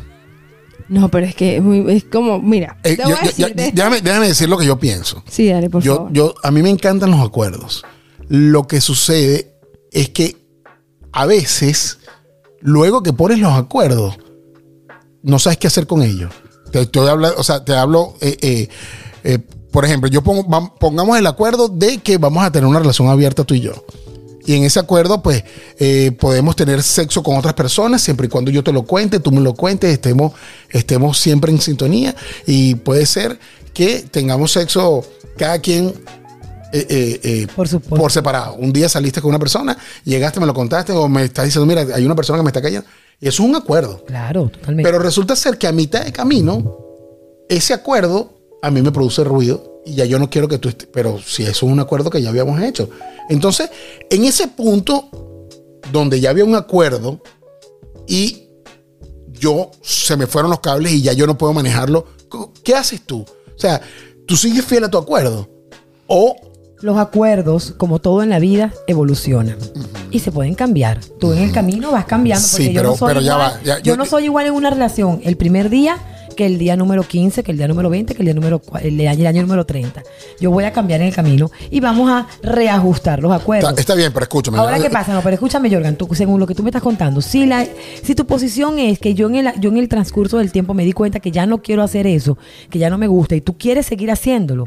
No, 0.91 1.09
pero 1.09 1.25
es 1.25 1.35
que 1.35 1.55
es, 1.55 1.63
muy- 1.63 1.89
es 1.89 2.03
como, 2.03 2.39
mira, 2.41 2.77
Eh, 2.83 2.97
te 2.97 3.03
yo- 3.09 3.15
yo- 3.37 3.47
déjame, 3.55 4.01
déjame 4.01 4.27
decir 4.27 4.49
lo 4.49 4.57
que 4.57 4.65
yo 4.65 4.77
pienso. 4.77 5.23
Sí, 5.29 5.47
dale, 5.47 5.69
por 5.69 5.81
Yo, 5.81 5.95
favor. 5.95 6.11
yo, 6.13 6.35
a 6.43 6.51
mí 6.51 6.61
me 6.61 6.69
encantan 6.69 7.11
los 7.11 7.21
acuerdos. 7.25 7.83
Lo 8.27 8.67
que 8.67 8.81
sucede 8.81 9.53
es 9.91 10.09
que 10.09 10.35
a 11.13 11.25
veces, 11.25 11.99
luego 12.59 13.03
que 13.03 13.13
pones 13.13 13.39
los 13.39 13.53
acuerdos, 13.53 14.17
no 15.23 15.39
sabes 15.39 15.57
qué 15.59 15.67
hacer 15.67 15.87
con 15.87 16.01
ellos. 16.03 16.31
Te 16.71 16.81
estoy 16.81 17.07
hablando, 17.07 17.37
o 17.39 17.43
sea, 17.43 17.63
te 17.63 17.73
hablo, 17.73 18.15
eh, 18.19 18.37
eh, 18.41 18.67
eh, 19.23 19.39
por 19.71 19.85
ejemplo, 19.85 20.09
yo 20.09 20.21
pongo, 20.21 20.45
pongamos 20.77 21.17
el 21.17 21.25
acuerdo 21.27 21.69
de 21.69 21.99
que 21.99 22.17
vamos 22.17 22.43
a 22.43 22.51
tener 22.51 22.67
una 22.67 22.79
relación 22.79 23.07
abierta 23.07 23.45
tú 23.45 23.53
y 23.53 23.61
yo. 23.61 23.85
Y 24.51 24.55
en 24.55 24.65
ese 24.65 24.81
acuerdo, 24.81 25.23
pues, 25.23 25.45
eh, 25.79 26.11
podemos 26.11 26.57
tener 26.57 26.83
sexo 26.83 27.23
con 27.23 27.37
otras 27.37 27.53
personas 27.53 28.01
siempre 28.01 28.27
y 28.27 28.29
cuando 28.29 28.51
yo 28.51 28.61
te 28.61 28.73
lo 28.73 28.83
cuente, 28.83 29.21
tú 29.21 29.31
me 29.31 29.39
lo 29.39 29.53
cuentes, 29.53 29.93
estemos, 29.93 30.33
estemos 30.69 31.17
siempre 31.17 31.53
en 31.53 31.61
sintonía. 31.61 32.13
Y 32.45 32.75
puede 32.75 33.05
ser 33.05 33.39
que 33.73 34.01
tengamos 34.11 34.51
sexo 34.51 35.05
cada 35.37 35.59
quien 35.59 35.93
eh, 36.73 36.85
eh, 36.89 37.19
eh, 37.23 37.47
Por 37.55 38.11
separado. 38.11 38.55
Un 38.55 38.73
día 38.73 38.89
saliste 38.89 39.21
con 39.21 39.29
una 39.29 39.39
persona, 39.39 39.77
llegaste, 40.03 40.41
me 40.41 40.45
lo 40.45 40.53
contaste, 40.53 40.91
o 40.91 41.07
me 41.07 41.23
estás 41.23 41.45
diciendo, 41.45 41.65
mira, 41.65 41.95
hay 41.95 42.05
una 42.05 42.15
persona 42.15 42.37
que 42.37 42.43
me 42.43 42.49
está 42.49 42.61
cayendo. 42.61 42.85
Y 43.21 43.29
eso 43.29 43.43
es 43.43 43.49
un 43.49 43.55
acuerdo. 43.55 44.03
Claro, 44.03 44.49
totalmente. 44.49 44.83
Pero 44.83 45.01
resulta 45.01 45.37
ser 45.37 45.57
que 45.57 45.67
a 45.67 45.71
mitad 45.71 46.03
de 46.03 46.11
camino, 46.11 46.77
ese 47.47 47.73
acuerdo 47.73 48.33
a 48.61 48.69
mí 48.69 48.81
me 48.81 48.91
produce 48.91 49.23
ruido 49.23 49.70
y 49.85 49.95
ya 49.95 50.05
yo 50.05 50.19
no 50.19 50.29
quiero 50.29 50.47
que 50.47 50.57
tú 50.57 50.69
estés. 50.69 50.87
Pero 50.91 51.19
si 51.19 51.43
eso 51.43 51.65
es 51.65 51.71
un 51.71 51.79
acuerdo 51.79 52.09
que 52.09 52.21
ya 52.21 52.29
habíamos 52.29 52.61
hecho. 52.61 52.89
Entonces, 53.29 53.69
en 54.09 54.25
ese 54.25 54.47
punto 54.47 55.09
donde 55.91 56.19
ya 56.19 56.29
había 56.29 56.45
un 56.45 56.55
acuerdo 56.55 57.21
y 58.07 58.43
yo 59.27 59.71
se 59.81 60.15
me 60.17 60.27
fueron 60.27 60.51
los 60.51 60.59
cables 60.59 60.91
y 60.93 61.01
ya 61.01 61.13
yo 61.13 61.25
no 61.27 61.37
puedo 61.37 61.53
manejarlo, 61.53 62.05
¿qué 62.63 62.75
haces 62.75 63.01
tú? 63.05 63.21
O 63.21 63.59
sea, 63.59 63.81
tú 64.27 64.35
sigues 64.37 64.65
fiel 64.65 64.83
a 64.83 64.89
tu 64.89 64.97
acuerdo 64.97 65.49
o 66.07 66.35
Los 66.81 66.97
acuerdos, 66.97 67.75
como 67.77 67.99
todo 67.99 68.23
en 68.23 68.29
la 68.31 68.39
vida, 68.39 68.73
evolucionan 68.87 69.57
y 70.09 70.17
se 70.19 70.31
pueden 70.31 70.55
cambiar. 70.55 70.99
Tú 71.19 71.31
en 71.31 71.39
el 71.43 71.51
camino 71.51 71.91
vas 71.91 72.05
cambiando. 72.05 72.45
Sí, 72.45 72.73
yo, 72.73 72.79
pero- 72.81 72.89
no 72.89 72.97
soy, 72.97 73.07
pero 73.07 73.21
ya 73.21 73.37
va, 73.37 73.61
ya- 73.63 73.77
yo 73.77 73.83
yo- 73.93 73.97
no 73.97 74.05
soy 74.05 74.23
igual 74.25 74.47
en 74.47 74.53
una 74.53 74.71
relación 74.71 75.21
el 75.23 75.37
primer 75.37 75.69
día 75.69 75.97
que 76.41 76.47
el 76.47 76.57
día 76.57 76.75
número 76.75 77.03
15, 77.03 77.43
que 77.43 77.51
el 77.51 77.57
día 77.59 77.67
número 77.67 77.87
20, 77.87 78.15
que 78.15 78.21
el 78.23 78.25
día 78.25 78.33
número 78.33 78.63
el 78.81 78.99
año, 79.07 79.19
el 79.19 79.27
año 79.27 79.41
número 79.43 79.63
30. 79.63 80.01
Yo 80.39 80.49
voy 80.49 80.63
a 80.63 80.73
cambiar 80.73 80.99
en 80.99 81.09
el 81.09 81.13
camino 81.13 81.51
y 81.69 81.79
vamos 81.79 82.09
a 82.09 82.27
reajustar 82.41 83.21
los 83.21 83.31
acuerdos. 83.31 83.69
está, 83.69 83.81
está 83.81 83.93
bien, 83.93 84.11
pero 84.11 84.23
escúchame. 84.23 84.57
Ahora, 84.57 84.79
¿qué 84.79 84.89
pasa? 84.89 85.13
No, 85.13 85.21
pero 85.21 85.35
escúchame, 85.35 85.69
Jorgan, 85.69 85.97
tú, 85.97 86.09
según 86.13 86.39
lo 86.39 86.47
que 86.47 86.55
tú 86.55 86.63
me 86.63 86.71
estás 86.71 86.81
contando, 86.81 87.21
si, 87.21 87.45
la, 87.45 87.67
si 88.01 88.15
tu 88.15 88.25
posición 88.25 88.79
es 88.79 88.97
que 88.97 89.13
yo 89.13 89.29
en, 89.29 89.35
el, 89.35 89.51
yo 89.59 89.69
en 89.69 89.77
el 89.77 89.87
transcurso 89.87 90.39
del 90.39 90.51
tiempo 90.51 90.73
me 90.73 90.83
di 90.83 90.93
cuenta 90.93 91.19
que 91.19 91.29
ya 91.29 91.45
no 91.45 91.61
quiero 91.61 91.83
hacer 91.83 92.07
eso, 92.07 92.39
que 92.71 92.79
ya 92.79 92.89
no 92.89 92.97
me 92.97 93.05
gusta, 93.05 93.35
y 93.35 93.41
tú 93.41 93.55
quieres 93.55 93.85
seguir 93.85 94.09
haciéndolo, 94.09 94.65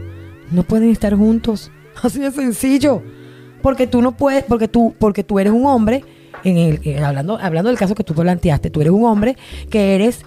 no 0.52 0.62
pueden 0.62 0.90
estar 0.90 1.16
juntos. 1.16 1.72
Así 2.04 2.20
de 2.20 2.30
sencillo. 2.30 3.02
Porque 3.62 3.88
tú 3.88 4.00
no 4.00 4.16
puedes, 4.16 4.44
porque 4.44 4.68
tú, 4.68 4.94
porque 4.96 5.24
tú 5.24 5.40
eres 5.40 5.52
un 5.52 5.66
hombre, 5.66 6.04
en 6.44 6.58
el, 6.58 6.80
eh, 6.84 6.98
hablando, 7.02 7.38
hablando 7.40 7.68
del 7.70 7.78
caso 7.78 7.94
que 7.94 8.04
tú 8.04 8.14
planteaste, 8.14 8.70
tú 8.70 8.80
eres 8.80 8.92
un 8.92 9.04
hombre 9.04 9.36
que 9.70 9.94
eres 9.94 10.20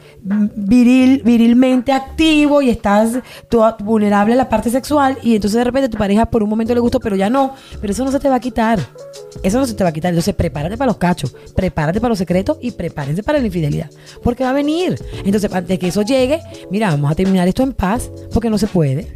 viril, 0.55 1.21
virilmente 1.23 1.91
activo 1.91 2.61
y 2.61 2.69
estás 2.69 3.19
tú- 3.49 3.63
vulnerable 3.83 4.33
a 4.33 4.35
la 4.37 4.49
parte 4.49 4.69
sexual 4.69 5.17
y 5.23 5.35
entonces 5.35 5.57
de 5.57 5.63
repente 5.63 5.89
tu 5.89 5.97
pareja 5.97 6.25
por 6.25 6.43
un 6.43 6.49
momento 6.49 6.73
le 6.73 6.79
gustó, 6.79 6.99
pero 6.99 7.15
ya 7.15 7.29
no, 7.29 7.53
pero 7.79 7.93
eso 7.93 8.03
no 8.03 8.11
se 8.11 8.19
te 8.19 8.29
va 8.29 8.35
a 8.35 8.39
quitar. 8.39 8.79
Eso 9.43 9.59
no 9.59 9.65
se 9.67 9.73
te 9.75 9.83
va 9.83 9.89
a 9.91 9.93
quitar. 9.93 10.09
Entonces 10.09 10.33
prepárate 10.35 10.77
para 10.77 10.87
los 10.89 10.97
cachos, 10.97 11.35
prepárate 11.55 11.99
para 12.01 12.09
los 12.09 12.17
secretos 12.17 12.57
y 12.61 12.71
prepárense 12.71 13.23
para 13.23 13.39
la 13.39 13.45
infidelidad. 13.45 13.89
Porque 14.23 14.43
va 14.43 14.49
a 14.49 14.53
venir. 14.53 14.99
Entonces, 15.23 15.51
antes 15.53 15.67
de 15.69 15.79
que 15.79 15.87
eso 15.89 16.01
llegue, 16.01 16.41
mira, 16.71 16.89
vamos 16.91 17.11
a 17.11 17.15
terminar 17.15 17.47
esto 17.47 17.63
en 17.63 17.73
paz 17.73 18.09
porque 18.33 18.49
no 18.49 18.57
se 18.57 18.67
puede. 18.67 19.07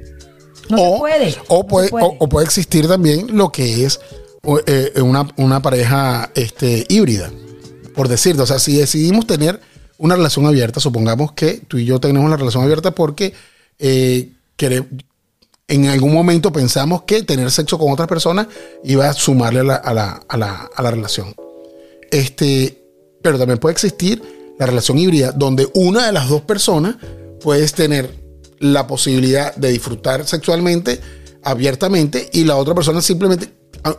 No 0.70 0.77
o, 0.77 0.93
se 0.93 1.00
puede. 1.00 1.36
O 1.48 1.58
no 1.60 1.67
puede, 1.67 1.89
o- 1.91 2.15
o 2.20 2.29
puede 2.29 2.46
existir 2.46 2.88
también 2.88 3.36
lo 3.36 3.51
que 3.51 3.86
es 3.86 4.00
eh, 4.66 5.02
una, 5.02 5.28
una 5.38 5.62
pareja 5.62 6.32
este, 6.36 6.86
híbrida. 6.90 7.32
Por 7.96 8.08
decirte, 8.08 8.42
o 8.42 8.46
sea, 8.46 8.60
si 8.60 8.78
decidimos 8.78 9.28
tener 9.28 9.60
una 9.98 10.16
relación 10.16 10.46
abierta, 10.46 10.80
supongamos 10.80 11.34
que 11.34 11.62
tú 11.68 11.78
y 11.78 11.86
yo 11.86 12.00
tenemos 12.00 12.26
una 12.26 12.38
relación 12.38 12.64
abierta 12.64 12.92
porque 12.92 13.34
eh, 13.80 14.30
en 15.68 15.88
algún 15.88 16.14
momento 16.14 16.52
pensamos 16.52 17.04
que 17.04 17.24
tener 17.24 17.50
sexo 17.52 17.78
con 17.78 17.92
otras 17.92 18.08
personas 18.08 18.48
iba 18.84 19.08
a 19.10 19.14
sumarle 19.14 19.62
a 19.62 19.64
la, 19.64 19.76
a 19.76 19.94
la- 19.94 20.22
a 20.28 20.38
la- 20.38 20.70
a 20.76 20.82
la 20.82 20.92
relación. 20.92 21.34
Este, 22.12 22.84
pero 23.22 23.38
también 23.38 23.60
puede 23.60 23.74
existir 23.74 24.22
la 24.60 24.66
relación 24.66 24.98
híbrida, 24.98 25.32
donde 25.32 25.68
una 25.74 26.06
de 26.06 26.12
las 26.12 26.30
dos 26.30 26.42
personas 26.42 26.96
puedes 27.42 27.74
tener 27.74 28.14
la 28.60 28.86
posibilidad 28.86 29.56
de 29.56 29.70
disfrutar 29.72 30.28
sexualmente 30.28 31.00
abiertamente 31.44 32.30
y 32.34 32.44
la 32.44 32.58
otra 32.58 32.76
persona 32.76 33.02
simplemente, 33.02 33.50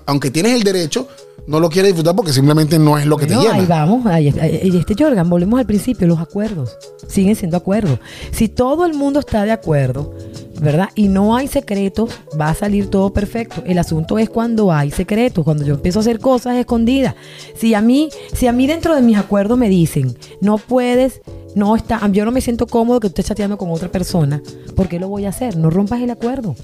aunque 0.07 0.31
tienes 0.31 0.53
el 0.55 0.63
derecho, 0.63 1.09
no 1.47 1.59
lo 1.59 1.69
quiere 1.69 1.89
disfrutar 1.89 2.15
porque 2.15 2.33
simplemente 2.33 2.79
no 2.79 2.99
es 2.99 3.07
lo 3.07 3.17
que 3.17 3.27
Bueno, 3.27 3.43
te 3.43 3.49
ahí 3.49 3.55
llena. 3.63 3.69
vamos, 3.69 4.07
ahí, 4.07 4.29
ahí- 4.41 4.61
y 4.63 4.77
este 4.77 4.95
Jorgan, 4.97 5.29
volvemos 5.29 5.59
al 5.59 5.67
principio, 5.67 6.07
los 6.07 6.21
acuerdos 6.21 6.77
siguen 7.09 7.35
siendo 7.35 7.57
acuerdos. 7.57 7.99
Si 8.31 8.49
todo 8.49 8.87
el 8.87 8.95
mundo 8.95 9.19
está 9.21 9.45
de 9.45 9.51
acuerdo, 9.51 10.15
¿verdad? 10.61 10.91
Y 10.95 11.09
no 11.09 11.35
hay 11.37 11.49
secretos, 11.49 12.11
va 12.41 12.51
a 12.51 12.55
salir 12.55 12.87
todo 12.89 13.13
perfecto. 13.13 13.63
El 13.67 13.79
asunto 13.79 14.19
es 14.21 14.31
cuando 14.31 14.71
hay 14.73 14.93
secretos, 14.93 15.45
cuando 15.45 15.65
yo 15.65 15.75
empiezo 15.75 15.99
a 15.99 16.03
hacer 16.03 16.21
cosas 16.21 16.57
escondidas. 16.57 17.17
Si 17.57 17.75
a 17.75 17.81
mí, 17.83 18.09
si 18.33 18.47
a 18.47 18.53
mí 18.53 18.69
dentro 18.69 18.95
de 18.95 19.03
mis 19.03 19.17
acuerdos 19.19 19.59
me 19.59 19.69
dicen, 19.69 20.17
no 20.41 20.59
puedes, 20.59 21.21
no 21.57 21.75
está, 21.75 22.07
yo 22.13 22.25
no 22.25 22.31
me 22.31 22.41
siento 22.41 22.69
cómodo 22.69 23.01
que 23.01 23.09
tú 23.09 23.15
estés 23.15 23.27
chateando 23.27 23.59
con 23.59 23.71
otra 23.73 23.91
persona, 23.91 24.41
¿por 24.77 24.87
qué 24.89 25.01
lo 25.01 25.09
voy 25.09 25.25
a 25.25 25.31
hacer? 25.31 25.57
No 25.57 25.69
rompas 25.71 26.01
el 26.01 26.11
acuerdo. 26.11 26.55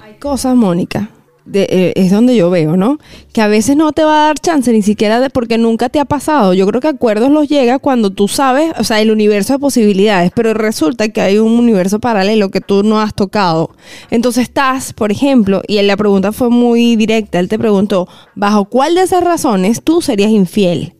Hay 0.00 0.14
cosas, 0.18 0.56
Mónica, 0.56 1.10
de- 1.44 1.66
eh, 1.70 1.92
es 1.96 2.10
donde 2.10 2.36
yo 2.36 2.50
veo, 2.50 2.76
¿no? 2.76 2.98
Que 3.32 3.40
a 3.42 3.48
veces 3.48 3.76
no 3.76 3.92
te 3.92 4.04
va 4.04 4.24
a 4.24 4.26
dar 4.28 4.38
chance 4.38 4.72
ni 4.72 4.82
siquiera 4.82 5.20
de 5.20 5.30
porque 5.30 5.58
nunca 5.58 5.88
te 5.88 5.98
ha 6.00 6.04
pasado. 6.04 6.54
Yo 6.54 6.66
creo 6.66 6.80
que 6.80 6.88
acuerdos 6.88 7.30
los 7.30 7.48
llega 7.48 7.78
cuando 7.78 8.10
tú 8.10 8.28
sabes, 8.28 8.72
o 8.78 8.84
sea, 8.84 9.00
el 9.00 9.10
universo 9.10 9.54
de 9.54 9.58
posibilidades, 9.58 10.32
pero 10.34 10.54
resulta 10.54 11.08
que 11.08 11.20
hay 11.20 11.38
un 11.38 11.52
universo 11.52 12.00
paralelo 12.00 12.50
que 12.50 12.60
tú 12.60 12.82
no 12.82 13.00
has 13.00 13.14
tocado. 13.14 13.70
Entonces 14.10 14.44
estás, 14.44 14.92
por 14.92 15.10
ejemplo, 15.12 15.62
y 15.66 15.80
la 15.82 15.96
pregunta 15.96 16.32
fue 16.32 16.50
muy 16.50 16.96
directa, 16.96 17.38
él 17.40 17.48
te 17.48 17.58
preguntó, 17.58 18.08
¿bajo 18.34 18.66
cuál 18.66 18.94
de 18.94 19.02
esas 19.02 19.24
razones 19.24 19.82
tú 19.82 20.02
serías 20.02 20.30
infiel? 20.30 20.94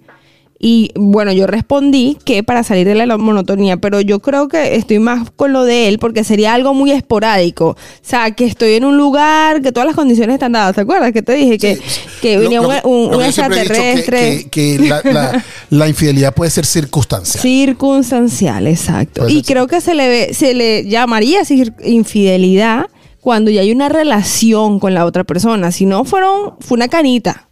Y 0.63 0.93
bueno, 0.95 1.33
yo 1.33 1.47
respondí 1.47 2.19
que 2.23 2.43
para 2.45 2.63
salir 2.63 2.87
de 2.87 2.95
la 2.95 3.17
monotonía, 3.17 3.79
pero 3.79 4.03
yo 4.03 4.21
creo 4.21 4.47
que 4.49 4.77
estoy 4.77 4.99
más 4.99 5.31
con 5.31 5.55
lo 5.55 5.65
de 5.65 5.89
él 5.89 5.99
porque 5.99 6.23
sería 6.23 6.53
algo 6.53 6.75
muy 6.75 6.91
esporádico. 6.91 7.69
O 7.69 7.77
sea, 8.03 8.33
que 8.33 8.45
estoy 8.45 8.75
en 8.75 8.85
un 8.85 8.99
lugar, 8.99 9.63
que 9.63 9.73
todas 9.73 9.87
las 9.87 9.97
condiciones 9.97 10.35
están 10.35 10.53
dadas. 10.53 10.75
¿Te 10.75 10.83
acuerdas 10.83 11.13
que 11.13 11.23
te 11.23 11.33
dije 11.33 11.57
que, 11.57 11.81
que 12.21 12.35
Lo- 12.37 12.41
venía 12.43 12.61
lo 12.61 12.83
un, 12.91 13.23
extraterrestre? 13.23 14.45
Que, 14.51 14.51
que- 14.51 14.77
que 14.79 14.87
la, 14.87 15.01
la- 15.03 15.45
la 15.71 15.89
infidelidad 15.89 16.35
puede 16.35 16.51
ser 16.51 16.67
circunstancial. 16.67 17.41
Circunstancial, 17.41 18.67
exacto. 18.67 19.23
Puede 19.23 19.33
Y 19.33 19.43
creo 19.43 19.67
que 19.67 19.81
se 19.81 19.95
le, 19.95 20.09
ve- 20.09 20.35
se 20.35 20.53
le 20.53 20.85
llamaría 20.87 21.41
infidelidad 21.85 22.85
cuando 23.23 23.51
ya 23.51 23.63
hay 23.63 23.73
una 23.73 23.89
relación 23.89 24.79
con 24.79 24.93
la 24.93 25.07
otra 25.07 25.25
persona. 25.25 25.73
Si 25.73 25.87
no 25.87 26.05
fueron, 26.05 26.57
fue 26.61 26.77
una 26.77 26.89
canita. 26.89 27.49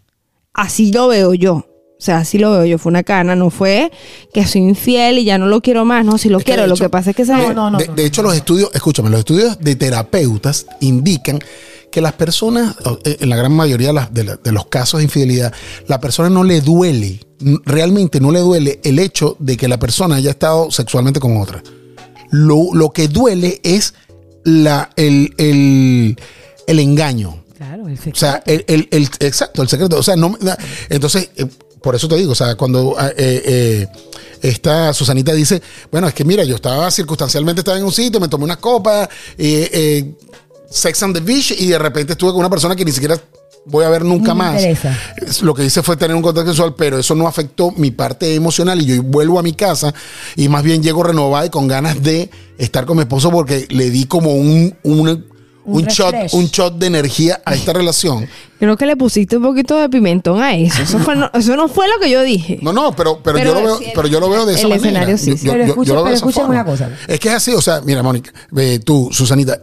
Así 0.52 0.92
lo 0.92 1.08
veo 1.08 1.32
yo. 1.32 1.64
O 1.98 2.00
sea, 2.00 2.18
así 2.18 2.38
lo 2.38 2.52
veo 2.52 2.64
yo. 2.64 2.78
Fue 2.78 2.90
una 2.90 3.02
cana, 3.02 3.34
no 3.34 3.50
fue 3.50 3.90
que 4.32 4.46
soy 4.46 4.60
infiel 4.62 5.18
y 5.18 5.24
ya 5.24 5.36
no 5.36 5.46
lo 5.46 5.60
quiero 5.60 5.84
más. 5.84 6.04
No, 6.04 6.16
si 6.16 6.28
lo 6.28 6.38
Es 6.38 6.44
quiero. 6.44 6.66
Lo 6.68 6.74
hecho- 6.74 6.84
que 6.84 6.90
pasa 6.90 7.10
es 7.10 7.16
que 7.16 7.24
se 7.24 7.32
No, 7.32 7.52
no, 7.52 7.70
no, 7.72 7.78
de, 7.78 7.86
no, 7.88 7.94
de 7.94 8.02
no, 8.02 8.06
hecho, 8.06 8.22
los 8.22 8.36
estudios, 8.36 8.70
escúchame, 8.72 9.10
los 9.10 9.18
estudios 9.20 9.58
de 9.58 9.74
terapeutas 9.74 10.66
indican 10.80 11.40
que 11.90 12.00
las 12.00 12.12
personas, 12.12 12.76
eh, 13.04 13.16
en 13.20 13.28
la 13.28 13.36
gran 13.36 13.50
mayoría 13.52 13.88
de, 13.88 13.92
las- 13.94 14.14
de 14.14 14.22
la- 14.24 14.36
de 14.36 14.52
los 14.52 14.66
casos 14.66 14.98
de 14.98 15.04
infidelidad, 15.04 15.52
la 15.88 15.98
persona 16.00 16.30
no 16.30 16.44
le 16.44 16.60
duele, 16.60 17.18
realmente 17.64 18.20
no 18.20 18.30
le 18.30 18.40
duele 18.40 18.78
el 18.84 19.00
hecho 19.00 19.34
de 19.40 19.56
que 19.56 19.66
la 19.66 19.78
persona 19.78 20.16
haya 20.16 20.30
estado 20.30 20.70
sexualmente 20.70 21.18
con 21.18 21.36
otra. 21.38 21.62
Lo, 22.30 22.74
lo 22.74 22.90
que 22.90 23.08
duele 23.08 23.58
es 23.64 23.94
la, 24.44 24.90
el, 24.94 25.34
el, 25.38 26.16
el 26.68 26.78
engaño. 26.78 27.42
Claro, 27.56 27.88
el 27.88 27.96
secreto. 27.96 28.16
O 28.16 28.20
sea, 28.20 28.42
el, 28.46 28.64
el- 28.68 28.88
el- 28.92 29.08
exacto, 29.18 29.62
el 29.62 29.68
secreto. 29.68 29.96
O 29.98 30.02
sea, 30.04 30.14
no, 30.14 30.36
entonces, 30.90 31.30
eh, 31.36 31.46
por 31.88 31.96
eso 31.96 32.06
te 32.06 32.16
digo, 32.16 32.32
o 32.32 32.34
sea, 32.34 32.54
cuando 32.54 32.94
eh, 33.00 33.14
eh, 33.16 33.86
esta 34.42 34.92
Susanita 34.92 35.32
dice, 35.32 35.62
bueno, 35.90 36.06
es 36.06 36.12
que 36.12 36.22
mira, 36.22 36.44
yo 36.44 36.56
estaba 36.56 36.90
circunstancialmente, 36.90 37.62
estaba 37.62 37.78
en 37.78 37.84
un 37.84 37.92
sitio, 37.92 38.20
me 38.20 38.28
tomé 38.28 38.44
unas 38.44 38.58
copas, 38.58 39.08
eh, 39.38 40.12
Sex 40.68 41.02
on 41.02 41.14
the 41.14 41.20
Beach, 41.20 41.52
y 41.58 41.68
de 41.68 41.78
repente 41.78 42.12
estuve 42.12 42.32
con 42.32 42.40
una 42.40 42.50
persona 42.50 42.76
que 42.76 42.84
ni 42.84 42.92
siquiera 42.92 43.18
voy 43.64 43.86
a 43.86 43.88
ver 43.88 44.04
nunca 44.04 44.34
me 44.34 44.44
más. 44.44 44.56
interesa. 44.56 44.98
Lo 45.40 45.54
que 45.54 45.64
hice 45.64 45.82
fue 45.82 45.96
tener 45.96 46.14
un 46.14 46.20
contacto 46.20 46.50
sexual, 46.50 46.74
pero 46.76 46.98
eso 46.98 47.14
no 47.14 47.26
afectó 47.26 47.70
mi 47.70 47.90
parte 47.90 48.34
emocional 48.34 48.82
y 48.82 48.84
yo 48.84 49.02
vuelvo 49.02 49.38
a 49.38 49.42
mi 49.42 49.54
casa 49.54 49.94
y 50.36 50.50
más 50.50 50.62
bien 50.62 50.82
llego 50.82 51.02
renovada 51.02 51.46
y 51.46 51.48
con 51.48 51.68
ganas 51.68 52.02
de 52.02 52.28
estar 52.58 52.84
con 52.84 52.98
mi 52.98 53.04
esposo 53.04 53.30
porque 53.30 53.66
le 53.70 53.88
di 53.88 54.04
como 54.04 54.34
un, 54.34 54.76
un, 54.82 55.24
Un 55.70 55.84
shot, 55.86 56.14
un 56.32 56.46
shot 56.46 56.74
de 56.78 56.86
energía 56.86 57.40
a 57.44 57.54
esta 57.54 57.72
relación. 57.72 58.26
Creo 58.58 58.76
que 58.76 58.86
le 58.86 58.96
pusiste 58.96 59.36
un 59.36 59.42
poquito 59.44 59.76
de 59.76 59.88
pimentón 59.88 60.40
a 60.42 60.56
eso. 60.56 60.82
Eso, 60.82 60.98
fue 60.98 61.14
no, 61.14 61.30
eso 61.34 61.54
no 61.56 61.68
fue 61.68 61.86
lo 61.86 62.00
que 62.00 62.10
yo 62.10 62.22
dije. 62.22 62.58
No, 62.62 62.72
no, 62.72 62.94
pero, 62.96 63.20
pero, 63.22 63.36
Pero 63.38 63.54
yo, 63.54 63.60
lo 63.60 63.66
veo, 63.66 63.78
pero 63.94 64.08
yo 64.08 64.20
lo 64.20 64.30
veo 64.30 64.46
de 64.46 64.54
esa 64.54 64.62
el 64.62 64.68
manera. 64.70 64.88
escenario 65.12 65.18
sí, 65.18 65.44
Yo- 65.46 65.52
Pero 65.52 65.64
yo- 65.64 65.70
escucha- 65.70 65.88
yo 65.94 66.04
pero 66.34 66.48
una 66.48 66.64
cosa. 66.64 66.90
Es 67.06 67.20
que 67.20 67.28
es 67.28 67.34
así, 67.34 67.52
o 67.52 67.60
sea, 67.60 67.80
mira, 67.82 68.02
Mónica, 68.02 68.32
ve 68.50 68.78
tú, 68.80 69.08
Susanita, 69.12 69.60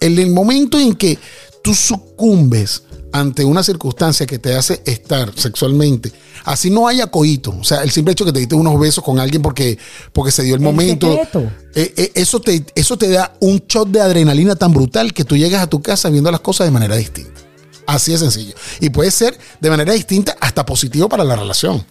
en 0.00 0.18
el 0.18 0.30
momento 0.30 0.78
en 0.78 0.94
que 0.94 1.18
tú 1.62 1.74
sucumbes 1.74 2.82
ante 3.14 3.44
una 3.44 3.62
circunstancia 3.62 4.26
que 4.26 4.40
te 4.40 4.56
hace 4.56 4.82
estar 4.84 5.32
sexualmente, 5.36 6.10
así 6.44 6.68
no 6.68 6.88
haya 6.88 7.06
coito, 7.06 7.56
o 7.60 7.62
sea, 7.62 7.84
el 7.84 7.92
simple 7.92 8.10
hecho 8.10 8.24
que 8.24 8.32
te 8.32 8.40
diste 8.40 8.56
unos 8.56 8.78
besos 8.78 9.04
con 9.04 9.20
alguien 9.20 9.40
porque, 9.40 9.78
porque 10.12 10.32
se 10.32 10.42
dio 10.42 10.56
el 10.56 10.60
El 10.60 10.64
momento, 10.64 11.12
eh, 11.12 11.94
eh, 11.96 12.10
eso, 12.16 12.40
te, 12.40 12.64
eso 12.74 12.98
te 12.98 13.08
da 13.08 13.32
un 13.38 13.62
shot 13.68 13.88
de 13.88 14.00
adrenalina 14.00 14.56
tan 14.56 14.72
brutal 14.72 15.14
que 15.14 15.24
tú 15.24 15.36
llegas 15.36 15.62
a 15.62 15.68
tu 15.68 15.80
casa 15.80 16.10
viendo 16.10 16.28
las 16.32 16.40
cosas 16.40 16.66
de 16.66 16.72
manera 16.72 16.96
distinta. 16.96 17.40
Así 17.86 18.10
de 18.10 18.18
sencillo. 18.18 18.54
Y 18.80 18.90
puede 18.90 19.12
ser 19.12 19.38
de 19.60 19.70
manera 19.70 19.92
distinta 19.92 20.36
hasta 20.40 20.66
positivo 20.66 21.08
para 21.08 21.22
la 21.22 21.36
relación. 21.36 21.84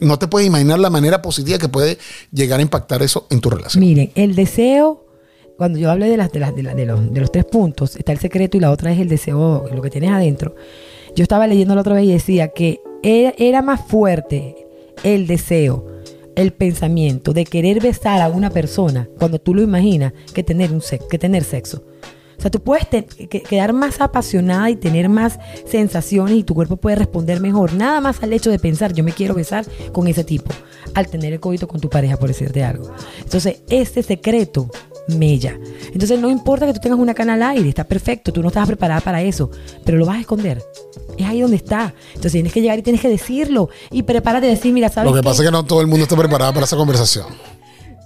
No 0.00 0.18
te 0.18 0.26
puedes 0.26 0.48
imaginar 0.48 0.80
la 0.80 0.90
manera 0.90 1.22
positiva 1.22 1.58
que 1.58 1.68
puede 1.68 1.98
llegar 2.32 2.58
a 2.58 2.62
impactar 2.62 3.02
eso 3.02 3.28
en 3.30 3.40
tu 3.40 3.50
relación. 3.50 3.80
Miren, 3.84 4.10
el 4.16 4.34
deseo, 4.34 5.05
cuando 5.56 5.78
yo 5.78 5.90
hablé 5.90 6.08
de, 6.10 6.16
las, 6.16 6.30
de, 6.32 6.40
las, 6.40 6.54
de, 6.54 6.62
la- 6.62 6.74
de 6.74 6.86
los, 6.86 7.12
de 7.12 7.20
los 7.20 7.32
tres 7.32 7.44
puntos, 7.46 7.96
está 7.96 8.12
el 8.12 8.18
secreto 8.18 8.56
y 8.56 8.60
la 8.60 8.70
otra 8.70 8.92
es 8.92 8.98
el 9.00 9.08
deseo, 9.08 9.64
lo 9.74 9.82
que 9.82 9.90
tienes 9.90 10.10
adentro. 10.10 10.54
Yo 11.14 11.22
estaba 11.22 11.46
leyendo 11.46 11.74
la 11.74 11.80
otra 11.80 11.94
vez 11.94 12.04
y 12.04 12.12
decía 12.12 12.48
que 12.48 12.80
era, 13.02 13.32
era 13.38 13.62
más 13.62 13.80
fuerte 13.86 14.66
el 15.02 15.26
deseo, 15.26 15.86
el 16.34 16.52
pensamiento 16.52 17.32
de 17.32 17.44
querer 17.44 17.80
besar 17.80 18.20
a 18.20 18.28
una 18.28 18.50
persona 18.50 19.08
cuando 19.18 19.38
tú 19.38 19.54
lo 19.54 19.62
imaginas 19.62 20.12
que 20.34 20.42
tener, 20.42 20.70
un 20.72 20.82
sex- 20.82 21.06
que 21.08 21.18
tener 21.18 21.42
sexo. 21.44 21.82
O 22.38 22.42
sea, 22.42 22.50
tú 22.50 22.60
puedes 22.60 22.86
quedar 23.48 23.72
más 23.72 24.02
apasionada 24.02 24.68
y 24.68 24.76
tener 24.76 25.08
más 25.08 25.38
sensaciones 25.64 26.36
y 26.36 26.42
tu 26.44 26.54
cuerpo 26.54 26.76
puede 26.76 26.96
responder 26.96 27.40
mejor. 27.40 27.72
Nada 27.72 28.02
más 28.02 28.22
al 28.22 28.34
hecho 28.34 28.50
de 28.50 28.58
pensar, 28.58 28.92
yo 28.92 29.02
me 29.02 29.12
quiero 29.12 29.32
besar 29.32 29.64
con 29.92 30.06
ese 30.06 30.22
tipo, 30.22 30.52
al 30.92 31.08
tener 31.08 31.32
el 31.32 31.40
coito 31.40 31.66
con 31.66 31.80
tu 31.80 31.88
pareja, 31.88 32.18
por 32.18 32.28
decirte 32.28 32.62
algo. 32.62 32.90
Entonces, 33.22 33.62
este 33.70 34.02
secreto 34.02 34.68
mella. 35.08 35.58
Entonces, 35.92 36.18
no 36.18 36.30
importa 36.30 36.66
que 36.66 36.72
tú 36.74 36.80
tengas 36.80 36.98
una 36.98 37.14
cana 37.14 37.34
al 37.34 37.42
aire, 37.42 37.68
está 37.68 37.84
perfecto, 37.84 38.32
tú 38.32 38.42
no 38.42 38.48
estás 38.48 38.66
preparada 38.66 39.00
para 39.00 39.22
eso, 39.22 39.50
pero 39.84 39.98
lo 39.98 40.06
vas 40.06 40.16
a 40.16 40.20
esconder. 40.20 40.62
Es 41.16 41.26
ahí 41.26 41.40
donde 41.40 41.56
está. 41.56 41.94
Entonces, 42.08 42.32
tienes 42.32 42.52
que 42.52 42.60
llegar 42.60 42.78
y 42.78 42.82
tienes 42.82 43.00
que 43.00 43.08
decirlo 43.08 43.68
y 43.90 44.02
prepárate 44.02 44.46
a 44.46 44.50
decir, 44.50 44.72
mira, 44.72 44.88
¿sabes 44.88 45.08
Lo 45.10 45.14
que 45.14 45.20
qué? 45.20 45.24
pasa 45.24 45.42
es 45.42 45.48
que 45.48 45.52
no 45.52 45.64
todo 45.64 45.80
el 45.80 45.86
mundo 45.86 46.02
está 46.04 46.16
preparado 46.16 46.52
para 46.52 46.66
esa 46.66 46.76
conversación. 46.76 47.26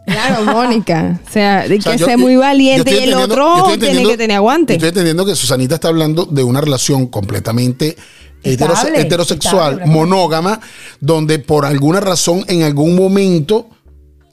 Claro, 0.06 0.44
Mónica. 0.44 1.20
O 1.28 1.30
sea, 1.30 1.64
O 1.66 1.82
sea, 1.82 1.92
que 1.96 1.98
yo- 1.98 2.18
muy 2.18 2.34
valiente 2.36 2.90
y 2.90 3.04
el 3.04 3.14
otro 3.14 3.64
tiene 3.78 4.02
que 4.04 4.16
tener 4.16 4.36
aguante. 4.36 4.72
Estoy 4.74 4.88
entendiendo 4.88 5.24
que 5.24 5.34
Susanita 5.36 5.76
está 5.76 5.88
hablando 5.88 6.24
de 6.24 6.42
una 6.42 6.60
relación 6.60 7.06
completamente 7.06 7.96
heterose- 8.42 8.92
heterosexual, 8.96 9.74
estable, 9.74 9.92
monógama, 9.92 10.60
donde 11.00 11.38
por 11.38 11.64
alguna 11.64 12.00
razón, 12.00 12.44
en 12.48 12.62
algún 12.62 12.96
momento, 12.96 13.68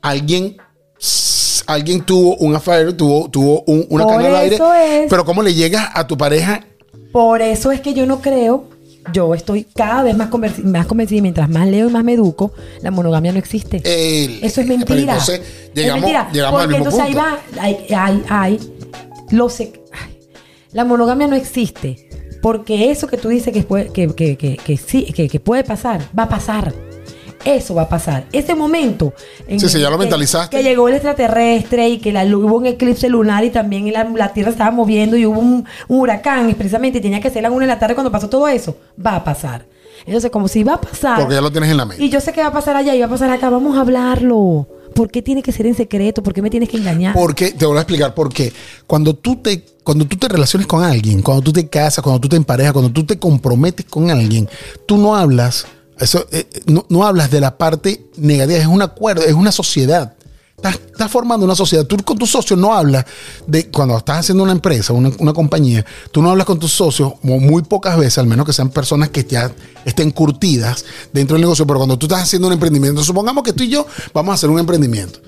alguien 0.01 0.57
alguien 1.67 2.01
tuvo 2.01 2.35
un 2.37 2.55
affair, 2.55 2.95
tuvo, 2.95 3.29
tuvo 3.29 3.61
un- 3.67 3.85
una 3.89 4.03
Por 4.05 4.13
cana 4.15 4.27
al 4.29 4.35
aire, 4.37 4.55
es. 4.55 5.09
pero 5.09 5.23
¿cómo 5.25 5.43
le 5.43 5.53
llegas 5.53 5.89
a 5.93 6.07
tu 6.07 6.17
pareja? 6.17 6.65
Por 7.11 7.41
eso 7.41 7.71
es 7.71 7.81
que 7.81 7.93
yo 7.93 8.05
no 8.05 8.21
creo, 8.21 8.65
yo 9.13 9.33
estoy 9.33 9.63
cada 9.75 10.03
vez 10.03 10.17
más, 10.17 10.29
más 10.63 10.85
convencida 10.85 11.17
y 11.19 11.21
mientras 11.21 11.49
más 11.49 11.67
leo 11.67 11.89
y 11.89 11.91
más 11.91 12.03
me 12.03 12.13
educo, 12.13 12.51
la 12.81 12.91
monogamia 12.91 13.31
no 13.31 13.39
existe. 13.39 13.81
El- 13.85 14.43
eso 14.43 14.61
es 14.61 14.67
mentira. 14.67 14.99
entonces 15.13 15.39
Es 15.39 15.71
llegamos, 15.73 16.01
mentira, 16.01 16.29
llegamos 16.33 16.61
al 16.61 16.67
porque 16.67 16.79
mismo 16.79 16.91
entonces 16.99 17.15
punto. 17.15 17.21
ahí 17.21 17.37
va, 17.59 17.63
hay, 17.63 17.95
hay, 17.95 18.23
hay 18.29 18.73
los 19.31 19.59
ay, 19.59 19.71
la 20.73 20.83
monogamia 20.85 21.27
no 21.27 21.35
existe. 21.35 22.03
Porque 22.41 22.91
eso 22.91 23.07
que 23.07 23.17
tú 23.17 23.29
dices 23.29 23.51
que, 23.51 23.63
puede, 23.63 23.89
que, 23.91 24.07
que, 24.13 24.37
que, 24.37 24.57
que 24.57 24.77
sí, 24.77 25.05
que, 25.05 25.27
que 25.27 25.39
puede 25.39 25.63
pasar, 25.63 26.01
va 26.17 26.23
a 26.23 26.29
pasar. 26.29 26.71
Eso 27.55 27.75
va 27.75 27.83
a 27.83 27.89
pasar. 27.89 28.25
Ese 28.31 28.55
momento. 28.55 29.13
en 29.47 29.59
Sí, 29.59 29.69
sí, 29.69 29.79
ya 29.79 29.89
lo 29.89 29.97
que- 29.97 30.03
mentalizaste. 30.03 30.57
Que 30.57 30.63
llegó 30.63 30.87
el 30.89 30.95
extraterrestre 30.95 31.87
y 31.89 31.99
que 31.99 32.11
la, 32.11 32.25
hubo 32.25 32.57
un 32.57 32.65
eclipse 32.65 33.07
lunar 33.09 33.43
y 33.45 33.49
también 33.49 33.91
la, 33.93 34.03
la 34.03 34.33
Tierra 34.33 34.51
estaba 34.51 34.71
moviendo 34.71 35.15
y 35.17 35.25
hubo 35.25 35.39
un, 35.39 35.65
un 35.87 35.99
huracán 35.99 36.49
expresamente 36.49 36.99
y 36.99 37.01
tenía 37.01 37.21
que 37.21 37.29
ser 37.29 37.43
la 37.43 37.51
una 37.51 37.65
de 37.65 37.67
la 37.73 37.79
tarde 37.79 37.95
cuando 37.95 38.11
pasó 38.11 38.27
todo 38.29 38.47
eso. 38.47 38.77
Va 39.03 39.15
a 39.15 39.23
pasar. 39.23 39.65
Entonces, 40.05 40.29
como 40.29 40.47
si 40.47 40.63
va 40.63 40.75
a 40.75 40.81
pasar. 40.81 41.19
Porque 41.19 41.35
ya 41.35 41.41
lo 41.41 41.51
tienes 41.51 41.69
en 41.71 41.77
la 41.77 41.85
mente. 41.85 42.03
Y 42.03 42.09
yo 42.09 42.19
sé 42.21 42.31
que 42.33 42.41
va 42.41 42.47
a 42.47 42.51
pasar 42.53 42.75
allá 42.75 42.93
y 42.95 42.99
va 42.99 43.05
a 43.07 43.09
pasar 43.09 43.29
acá. 43.29 43.49
Vamos 43.49 43.77
a 43.77 43.81
hablarlo. 43.81 44.67
¿Por 44.93 45.09
qué 45.09 45.21
tiene 45.21 45.41
que 45.43 45.51
ser 45.51 45.65
en 45.67 45.75
secreto? 45.75 46.23
¿Por 46.23 46.33
qué 46.33 46.41
me 46.41 46.49
tienes 46.49 46.69
que 46.69 46.77
engañar? 46.77 47.13
Porque, 47.13 47.51
te 47.51 47.65
voy 47.65 47.77
a 47.77 47.81
explicar 47.81 48.13
por 48.13 48.31
qué. 48.33 48.51
Cuando 48.87 49.13
tú 49.13 49.35
te, 49.37 49.63
cuando 49.83 50.05
tú 50.05 50.17
te 50.17 50.27
relaciones 50.27 50.67
con 50.67 50.83
alguien, 50.83 51.21
cuando 51.21 51.41
tú 51.43 51.53
te 51.53 51.67
casas, 51.67 52.03
cuando 52.03 52.19
tú 52.19 52.29
te 52.29 52.35
emparejas, 52.35 52.73
cuando 52.73 52.91
tú 52.91 53.05
te 53.05 53.17
comprometes 53.19 53.85
con 53.85 54.09
alguien, 54.09 54.47
tú 54.85 54.97
no 54.97 55.15
hablas, 55.15 55.65
eso, 55.99 56.25
eh, 56.31 56.47
no, 56.65 56.85
no 56.89 57.05
hablas 57.05 57.31
de 57.31 57.41
la 57.41 57.57
parte 57.57 58.09
negativa, 58.17 58.59
es 58.59 58.67
un 58.67 58.81
acuerdo, 58.81 59.23
es 59.23 59.33
una 59.33 59.51
sociedad. 59.51 60.13
Estás, 60.57 61.11
formando 61.11 61.45
una 61.45 61.53
sociedad. 61.53 61.85
Tú 61.85 61.97
con 62.03 62.17
tus 62.17 62.31
socios 62.31 62.59
no 62.59 62.73
hablas 62.73 63.05
de 63.45 63.69
cuando 63.69 63.95
estás 63.95 64.17
haciendo 64.17 64.43
una 64.43 64.53
empresa, 64.53 64.91
una, 64.91 65.11
una 65.19 65.31
compañía, 65.31 65.85
tú 66.11 66.23
no 66.23 66.31
hablas 66.31 66.47
con 66.47 66.57
tus 66.57 66.71
socios 66.71 67.13
muy 67.21 67.61
pocas 67.61 67.95
veces, 67.95 68.17
al 68.17 68.25
menos 68.25 68.43
que 68.43 68.53
sean 68.53 68.69
personas 68.69 69.09
que 69.09 69.23
ya 69.23 69.51
estén 69.85 70.09
curtidas 70.09 70.83
dentro 71.13 71.35
del 71.35 71.41
negocio. 71.41 71.67
Pero 71.67 71.77
cuando 71.77 71.95
tú 71.99 72.07
estás 72.07 72.23
haciendo 72.23 72.47
un 72.47 72.53
emprendimiento, 72.53 73.03
supongamos 73.03 73.43
que 73.43 73.53
tú 73.53 73.63
y 73.63 73.69
yo 73.69 73.85
vamos 74.15 74.31
a 74.31 74.33
hacer 74.33 74.49
un 74.49 74.57
emprendimiento. 74.57 75.19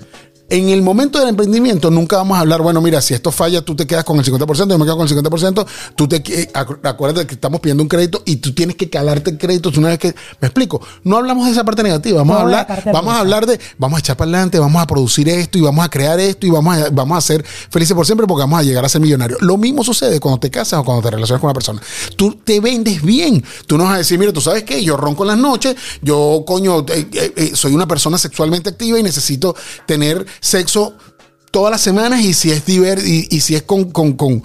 En 0.50 0.68
el 0.68 0.82
momento 0.82 1.18
del 1.20 1.28
emprendimiento 1.28 1.90
nunca 1.90 2.16
vamos 2.16 2.36
a 2.36 2.40
hablar, 2.40 2.60
bueno, 2.60 2.80
mira, 2.80 3.00
si 3.00 3.14
esto 3.14 3.30
falla, 3.30 3.62
tú 3.62 3.76
te 3.76 3.86
quedas 3.86 4.04
con 4.04 4.18
el 4.18 4.24
50%, 4.24 4.68
yo 4.68 4.78
me 4.78 4.84
quedo 4.84 4.96
con 4.96 5.06
el 5.08 5.14
50%, 5.16 5.66
tú 5.94 6.08
te 6.08 6.22
acu- 6.52 6.78
acuérdate 6.82 7.26
que 7.26 7.34
estamos 7.34 7.60
pidiendo 7.60 7.82
un 7.84 7.88
crédito 7.88 8.22
y 8.26 8.36
tú 8.36 8.52
tienes 8.52 8.74
que 8.76 8.90
calarte 8.90 9.30
el 9.30 9.38
crédito 9.38 9.70
una 9.78 9.88
vez 9.88 9.98
que 10.00 10.14
me 10.40 10.48
explico. 10.48 10.80
No 11.04 11.16
hablamos 11.18 11.46
de 11.46 11.52
esa 11.52 11.62
parte 11.64 11.82
negativa, 11.84 12.18
vamos 12.18 12.34
a 12.34 12.38
No, 12.40 12.44
hablar, 12.46 12.82
vamos 12.92 13.14
a 13.14 13.20
hablar 13.20 13.46
de 13.46 13.60
vamos 13.78 13.98
a 13.98 14.00
echar 14.00 14.16
para 14.16 14.28
adelante, 14.30 14.58
vamos 14.58 14.82
a 14.82 14.86
producir 14.86 15.28
esto 15.28 15.56
y 15.56 15.60
vamos 15.60 15.84
a 15.84 15.88
crear 15.88 16.18
esto 16.18 16.46
y 16.46 16.50
vamos 16.50 16.76
a, 16.76 16.90
vamos 16.90 17.16
a 17.16 17.20
ser 17.20 17.44
felices 17.70 17.94
por 17.94 18.04
siempre 18.04 18.26
porque 18.26 18.40
vamos 18.42 18.58
a 18.58 18.62
llegar 18.64 18.84
a 18.84 18.88
ser 18.88 19.00
millonarios. 19.00 19.40
Lo 19.42 19.56
mismo 19.56 19.84
sucede 19.84 20.18
cuando 20.18 20.40
te 20.40 20.50
casas 20.50 20.80
o 20.80 20.84
cuando 20.84 21.02
te 21.02 21.10
relacionas 21.12 21.40
con 21.40 21.48
una 21.48 21.54
persona. 21.54 21.80
Tú 22.16 22.34
te 22.44 22.58
vendes 22.60 23.02
bien. 23.02 23.44
Tú 23.68 23.78
no 23.78 23.84
vas 23.84 23.94
a 23.94 23.98
decir, 23.98 24.18
mira, 24.18 24.32
tú 24.32 24.40
sabes 24.40 24.64
qué, 24.64 24.82
yo 24.82 24.96
ronco 24.96 25.22
en 25.22 25.28
las 25.28 25.38
noches, 25.38 25.76
yo 26.02 26.42
coño, 26.44 26.80
eh, 26.88 27.08
eh, 27.12 27.32
eh, 27.36 27.50
soy 27.54 27.72
una 27.72 27.86
persona 27.86 28.18
sexualmente 28.18 28.70
activa 28.70 28.98
y 28.98 29.02
necesito 29.04 29.54
tener 29.86 30.26
sexo 30.40 30.94
todas 31.50 31.70
las 31.70 31.80
semanas 31.80 32.20
y 32.20 32.34
si 32.34 32.50
es 32.50 32.64
diver 32.64 32.98
y, 33.04 33.26
y 33.30 33.40
si 33.40 33.54
es 33.54 33.62
con, 33.62 33.90
con, 33.90 34.14
con 34.14 34.42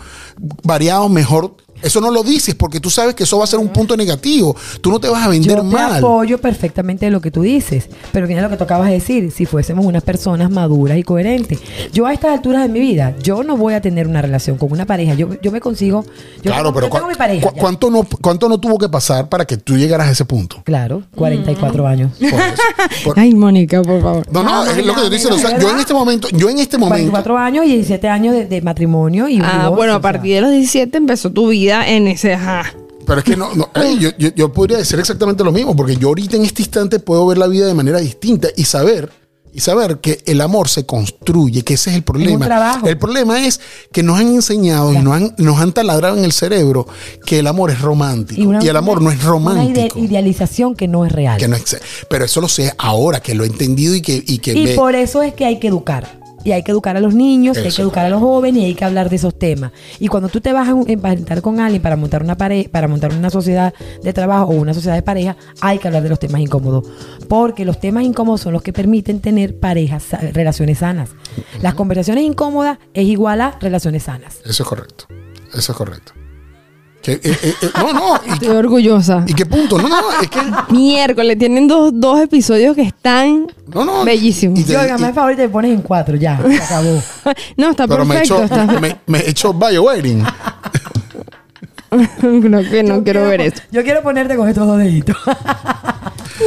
variado 0.63 1.09
mejor. 1.09 1.55
Eso 1.81 2.01
no 2.01 2.09
lo 2.11 2.23
dices 2.23 2.55
porque 2.55 2.79
tú 2.79 2.89
sabes 2.89 3.13
que 3.15 3.23
eso 3.23 3.37
va 3.37 3.43
a 3.43 3.47
ser 3.47 3.59
un 3.59 3.67
punto 3.69 3.95
negativo. 3.97 4.55
Tú 4.81 4.89
no 4.91 4.99
te 4.99 5.07
vas 5.09 5.23
a 5.25 5.29
vender 5.29 5.57
Yo 5.57 5.61
te 5.63 5.67
mal. 5.75 5.97
apoyo 5.97 6.37
perfectamente 6.39 7.09
lo 7.11 7.21
que 7.21 7.31
tú 7.31 7.41
dices, 7.41 7.89
pero 8.11 8.25
viene 8.27 8.41
lo 8.41 8.49
que 8.49 8.57
tú 8.57 8.63
acabas 8.63 8.87
de 8.87 8.93
decir, 8.95 9.31
si 9.31 9.45
fuésemos 9.45 9.85
unas 9.85 10.03
personas 10.03 10.49
maduras 10.49 10.97
y 10.97 11.03
coherentes. 11.03 11.59
Yo 11.93 12.05
a 12.07 12.13
estas 12.13 12.31
alturas 12.31 12.63
de 12.63 12.69
mi 12.69 12.79
vida, 12.79 13.13
yo 13.21 13.43
no 13.43 13.55
voy 13.57 13.73
a 13.73 13.81
tener 13.81 14.07
una 14.07 14.21
relación 14.21 14.57
con 14.57 14.71
una 14.71 14.85
pareja, 14.85 15.13
yo, 15.13 15.29
yo 15.41 15.51
me 15.51 15.59
consigo... 15.61 16.03
Yo 16.37 16.51
claro, 16.51 16.63
tengo, 16.69 16.73
pero 16.73 16.87
yo 16.87 16.93
tengo 16.93 17.07
mi 17.07 17.15
pareja. 17.15 17.51
ya. 17.53 17.59
¿cuánto, 17.61 17.89
no, 17.91 18.05
¿cuánto 18.21 18.49
no 18.49 18.57
tuvo 18.59 18.77
que 18.77 18.89
pasar 18.89 19.29
para 19.29 19.45
que 19.45 19.57
tú 19.57 19.77
llegaras 19.77 20.07
a 20.07 20.11
ese 20.11 20.25
punto? 20.25 20.61
Claro, 20.63 21.03
44 21.15 21.87
años. 21.87 22.11
Por 22.17 22.27
eso. 22.27 22.37
Por- 23.03 23.19
Ay, 23.19 23.33
Mónica, 23.35 23.81
por 23.83 24.01
favor. 24.01 24.25
no, 24.31 24.43
no, 24.43 24.63
Ah, 24.63 24.65
es 24.69 24.69
lo 24.69 24.73
que 24.75 24.81
yo 24.83 24.83
mira, 24.83 24.93
estoy 25.03 25.09
diciendo. 25.09 25.35
O 25.35 25.39
sea, 25.39 25.49
mira, 25.51 25.61
yo 25.61 25.69
en 25.71 25.79
este 25.79 25.93
momento, 25.93 26.27
yo 26.31 26.49
en 26.49 26.59
este 26.59 26.77
momento. 26.77 27.11
44 27.11 27.37
años 27.37 27.65
y 27.65 27.69
17 27.75 28.07
años 28.07 28.33
de, 28.33 28.45
de 28.45 28.61
matrimonio 28.61 29.27
y 29.27 29.39
Ah, 29.43 29.51
divorcio, 29.63 29.75
bueno, 29.75 29.93
o 29.93 29.95
a 29.97 29.99
sea. 29.99 30.01
partir 30.01 30.35
de 30.35 30.41
los 30.41 30.51
17 30.51 30.97
empezó 30.97 31.31
tu 31.31 31.49
vida 31.49 31.74
en 31.83 32.07
ese. 32.07 32.33
Ajá. 32.33 32.73
Pero 33.05 33.19
es 33.19 33.23
que 33.25 33.35
no, 33.35 33.53
no, 33.53 33.69
yo, 33.99 34.09
yo- 34.17 34.33
yo 34.35 34.51
podría 34.51 34.77
decir 34.77 34.99
exactamente 34.99 35.43
lo 35.43 35.51
mismo, 35.51 35.75
porque 35.75 35.95
yo 35.95 36.07
ahorita 36.09 36.37
en 36.37 36.43
este 36.45 36.61
instante 36.63 36.99
puedo 36.99 37.25
ver 37.27 37.37
la 37.37 37.47
vida 37.47 37.65
de 37.67 37.73
manera 37.73 37.99
distinta 37.99 38.47
y 38.55 38.65
saber, 38.65 39.11
y 39.53 39.59
saber 39.61 39.99
que 39.99 40.21
el 40.25 40.41
amor 40.41 40.67
se 40.67 40.85
construye, 40.85 41.63
que 41.63 41.75
ese 41.75 41.91
es 41.91 41.95
el 41.97 42.03
problema. 42.03 42.45
trabajo. 42.45 42.87
El 42.87 42.97
problema 42.97 43.45
es 43.45 43.61
que 43.93 44.03
nos 44.03 44.19
han 44.19 44.27
enseñado 44.27 44.91
y 44.93 44.97
nos 44.97 45.13
han, 45.13 45.35
nos 45.37 45.59
han 45.61 45.71
taladrado 45.71 46.17
en 46.17 46.25
el 46.25 46.31
cerebro 46.33 46.87
que 47.25 47.39
el 47.39 47.47
amor 47.47 47.69
es 47.71 47.79
romántico. 47.79 48.41
Y, 48.41 48.45
una- 48.47 48.59
el 48.59 48.75
amor 48.75 49.01
no 49.01 49.11
es 49.11 49.17
Una 49.19 49.25
romántico. 49.29 49.99
idealización 49.99 50.75
que 50.75 50.87
no 50.87 51.05
es 51.05 51.11
real. 51.11 51.37
Que 51.37 51.47
no 51.47 51.55
es- 51.55 51.77
pero 52.09 52.25
eso 52.25 52.41
lo 52.41 52.49
sé 52.49 52.73
ahora, 52.77 53.21
que 53.21 53.33
lo 53.35 53.43
he 53.43 53.47
entendido 53.47 53.93
y 53.95 54.01
que, 54.01 54.21
y 54.25 54.39
que 54.39 54.53
Y 54.53 54.63
me- 54.63 54.73
por 54.75 54.95
eso 54.95 55.21
es 55.21 55.33
que 55.35 55.45
hay 55.45 55.59
que 55.59 55.67
educar. 55.67 56.19
Y 56.45 56.53
hay 56.53 56.63
que 56.63 56.71
educar 56.71 56.95
a 56.95 57.01
los 57.01 57.13
niños, 57.13 57.57
y 57.57 57.61
hay 57.61 57.71
que 57.71 57.81
educar 57.81 58.05
a 58.05 58.09
los 58.09 58.21
jóvenes, 58.21 58.63
y 58.63 58.65
hay 58.67 58.75
que 58.75 58.85
hablar 58.85 59.09
de 59.09 59.17
esos 59.17 59.37
temas. 59.37 59.73
Y 59.99 60.07
cuando 60.07 60.29
tú 60.29 60.39
te 60.39 60.53
vas 60.53 60.69
a 60.69 60.75
emparentar 60.87 61.41
con 61.41 61.59
alguien 61.59 61.81
para 61.81 61.97
montar 61.97 62.23
una 62.23 62.37
pareja, 62.37 62.69
para 62.71 62.87
montar 62.87 63.13
una 63.13 63.29
sociedad 63.29 63.73
de 64.01 64.13
trabajo 64.13 64.45
o 64.45 64.55
una 64.55 64.73
sociedad 64.73 64.95
de 64.95 65.01
pareja, 65.01 65.35
hay 65.59 65.79
que 65.79 65.87
hablar 65.87 66.03
de 66.03 66.09
los 66.09 66.19
temas 66.19 66.39
incómodos. 66.39 66.87
Porque 67.27 67.65
los 67.65 67.79
temas 67.81 68.05
incómodos 68.05 68.41
son 68.41 68.53
los 68.53 68.61
que 68.61 68.71
permiten 68.71 69.19
tener 69.19 69.59
parejas, 69.59 70.05
relaciones 70.33 70.77
sanas. 70.79 71.09
Las 71.61 71.73
conversaciones 71.73 72.23
incómodas 72.23 72.77
es 72.93 73.05
igual 73.05 73.41
a 73.41 73.57
relaciones 73.59 74.03
sanas. 74.03 74.39
Eso 74.45 74.63
es 74.63 74.69
correcto. 74.69 75.05
Eso 75.53 75.71
es 75.71 75.77
correcto. 75.77 76.13
Que, 77.05 77.11
eh, 77.13 77.19
eh, 77.23 77.53
eh, 77.61 77.69
no, 77.77 77.93
no. 77.93 78.19
¿Y, 78.25 78.31
Estoy 78.33 78.47
orgullosa. 78.49 79.23
y 79.27 79.33
qué 79.35 79.45
punto? 79.45 79.77
No, 79.77 79.87
no, 79.87 80.01
es 80.21 80.27
que. 80.29 80.39
Miércoles, 80.73 81.37
tienen 81.37 81.67
dos, 81.67 81.91
dos 81.93 82.19
episodios 82.19 82.75
que 82.75 82.81
están 82.81 83.45
No, 83.73 83.85
no. 83.85 84.03
bellísimos. 84.03 84.57
y 84.59 84.63
te- 84.63 84.73
Yo, 84.73 84.81
oiga, 84.81 84.97
más 84.97 85.13
favor, 85.13 85.35
te 85.35 85.47
pones 85.47 85.71
en 85.71 85.81
cuatro, 85.83 86.15
ya, 86.15 86.41
se 86.41 86.55
acabó. 86.63 87.01
no, 87.57 87.69
está 87.69 87.87
pero 87.87 88.05
me 88.05 88.15
perfecto. 88.15 88.43
hecho, 88.43 88.43
está- 88.45 88.65
me, 88.79 88.97
me 89.05 89.19
he 89.19 89.29
hecho 89.29 89.53
bio 89.53 89.83
wedding. 89.83 90.23
no, 91.91 92.01
que 92.69 92.83
no 92.83 92.95
Yo 92.97 93.03
quiero 93.03 93.27
ver 93.27 93.41
eso. 93.41 93.61
Yo 93.71 93.83
quiero 93.83 94.01
ponerte 94.01 94.35
con 94.35 94.49
estos 94.49 94.65
dos 94.67 94.77
deditos. 94.79 95.15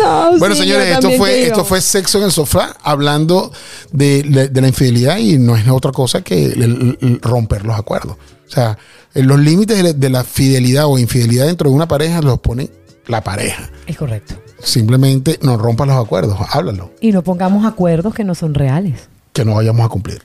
No, 0.02 0.38
Bueno, 0.38 0.54
sí, 0.54 0.62
señores, 0.62 0.88
esto 0.92 1.10
fue, 1.12 1.46
esto 1.46 1.64
fue 1.64 1.80
sexo 1.80 2.18
en 2.18 2.24
el 2.24 2.32
sofá, 2.32 2.76
hablando 2.82 3.50
de, 3.92 4.24
la- 4.28 4.46
de 4.48 4.60
la 4.60 4.68
infidelidad 4.68 5.16
y 5.18 5.38
no 5.38 5.56
es 5.56 5.66
otra 5.68 5.92
cosa 5.92 6.22
que 6.22 6.46
el- 6.46 6.98
el 7.00 7.20
romper 7.22 7.64
los 7.64 7.78
acuerdos. 7.78 8.16
O 8.48 8.50
sea, 8.50 8.78
en 9.14 9.26
los 9.26 9.38
límites 9.38 9.76
de 9.76 9.82
la, 9.82 9.92
de 9.92 10.08
la 10.10 10.24
fidelidad 10.24 10.86
o 10.86 10.98
infidelidad 10.98 11.46
dentro 11.46 11.68
de 11.70 11.76
una 11.76 11.86
pareja 11.88 12.20
los 12.22 12.38
pone 12.40 12.70
la 13.06 13.22
pareja. 13.22 13.70
es 13.86 13.96
correcto. 13.96 14.34
Simplemente 14.62 15.38
no 15.42 15.56
rompas 15.56 15.86
los 15.86 15.96
acuerdos, 16.04 16.36
háblalo, 16.50 16.90
Y 17.00 17.12
no 17.12 17.22
pongamos 17.22 17.64
acuerdos 17.64 18.14
que 18.14 18.24
no 18.24 18.34
son 18.34 18.54
reales. 18.54 19.08
que 19.32 19.44
no 19.44 19.54
vayamos 19.54 19.86
a 19.86 19.88
cumplir. 19.88 20.22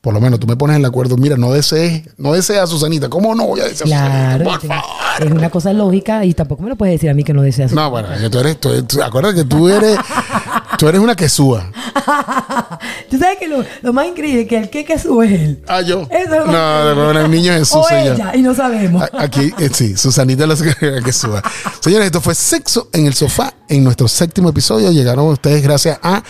Por 0.00 0.12
lo 0.14 0.20
menos 0.20 0.38
tú 0.38 0.46
me 0.46 0.54
pones 0.56 0.76
el 0.76 0.84
acuerdo, 0.84 1.16
mira, 1.16 1.36
no 1.38 1.50
desees, 1.52 2.02
no 2.18 2.34
desees 2.34 2.60
a 2.60 2.66
Susanita. 2.66 3.08
¿Cómo 3.08 3.34
no 3.34 3.46
voy 3.46 3.60
a 3.60 3.64
desear 3.64 3.86
a 3.88 4.36
Claro, 4.36 4.44
Susanita? 4.44 4.82
Por 5.18 5.26
es- 5.26 5.32
una 5.32 5.50
cosa 5.50 5.72
lógica 5.72 6.24
y 6.26 6.34
tampoco 6.34 6.62
me 6.62 6.68
lo 6.68 6.76
puedes 6.76 6.94
decir 6.94 7.08
a 7.10 7.14
mí 7.14 7.24
que 7.24 7.32
no 7.32 7.40
deseas. 7.42 7.72
No, 7.72 7.90
bueno, 7.90 8.08
que 8.20 8.28
tú 8.30 8.38
eres, 8.38 8.60
tú, 8.60 8.82
tú- 8.84 9.02
acuérdate 9.02 9.36
que 9.36 9.44
tú 9.44 9.68
eres, 9.68 9.96
tú 10.84 10.88
eres 10.90 11.00
una 11.00 11.16
quesúa. 11.16 11.70
Tú 13.10 13.18
sabes 13.18 13.38
que 13.38 13.48
lo, 13.48 13.64
lo 13.80 13.92
más 13.94 14.06
increíble 14.06 14.42
es 14.42 14.48
que 14.48 14.58
el 14.58 14.68
que 14.68 14.84
que 14.84 14.98
sube 14.98 15.26
es 15.26 15.32
él. 15.40 15.64
Ah, 15.66 15.80
yo. 15.80 16.02
Eso 16.10 16.34
es 16.34 16.46
no, 16.46 16.84
de 16.86 16.94
bueno, 16.94 17.20
el 17.20 17.30
niño 17.30 17.54
Jesús 17.54 17.76
o 17.90 17.90
ella, 17.90 18.32
y 18.34 18.42
no 18.42 18.54
sabemos. 18.54 19.02
A- 19.02 19.22
Aquí, 19.22 19.50
eh, 19.58 19.70
sí, 19.72 19.96
Susanita 19.96 20.46
la 20.46 20.54
que 21.04 21.12
suba. 21.12 21.42
Señores, 21.80 22.06
esto 22.06 22.20
fue 22.20 22.34
Sexo 22.34 22.88
en 22.92 23.06
el 23.06 23.14
Sofá. 23.14 23.54
En 23.68 23.82
nuestro 23.82 24.08
séptimo 24.08 24.50
episodio 24.50 24.90
llegaron 24.92 25.26
ustedes 25.28 25.62
gracias 25.62 25.98
a 26.02 26.22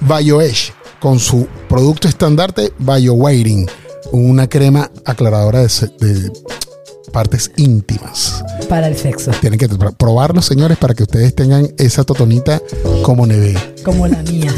BioEsh 0.00 0.72
con 0.98 1.20
su 1.20 1.46
producto 1.68 2.08
estandarte 2.08 2.72
BioWaiting, 2.78 3.68
una 4.10 4.48
crema 4.48 4.90
aclaradora 5.04 5.60
de 5.60 5.68
partes 7.12 7.52
íntimas. 7.56 8.42
Para 8.68 8.88
el 8.88 8.96
sexo, 8.96 9.30
Tienen 9.40 9.58
que 9.58 9.68
pr- 9.68 9.94
probarlo, 9.96 10.42
señores, 10.42 10.78
para 10.78 10.94
que 10.94 11.02
ustedes 11.04 11.34
tengan 11.34 11.68
esa 11.78 12.04
totonita 12.04 12.60
como 13.02 13.26
neve. 13.26 13.54
como 13.84 14.06
la 14.08 14.22
mía. 14.22 14.52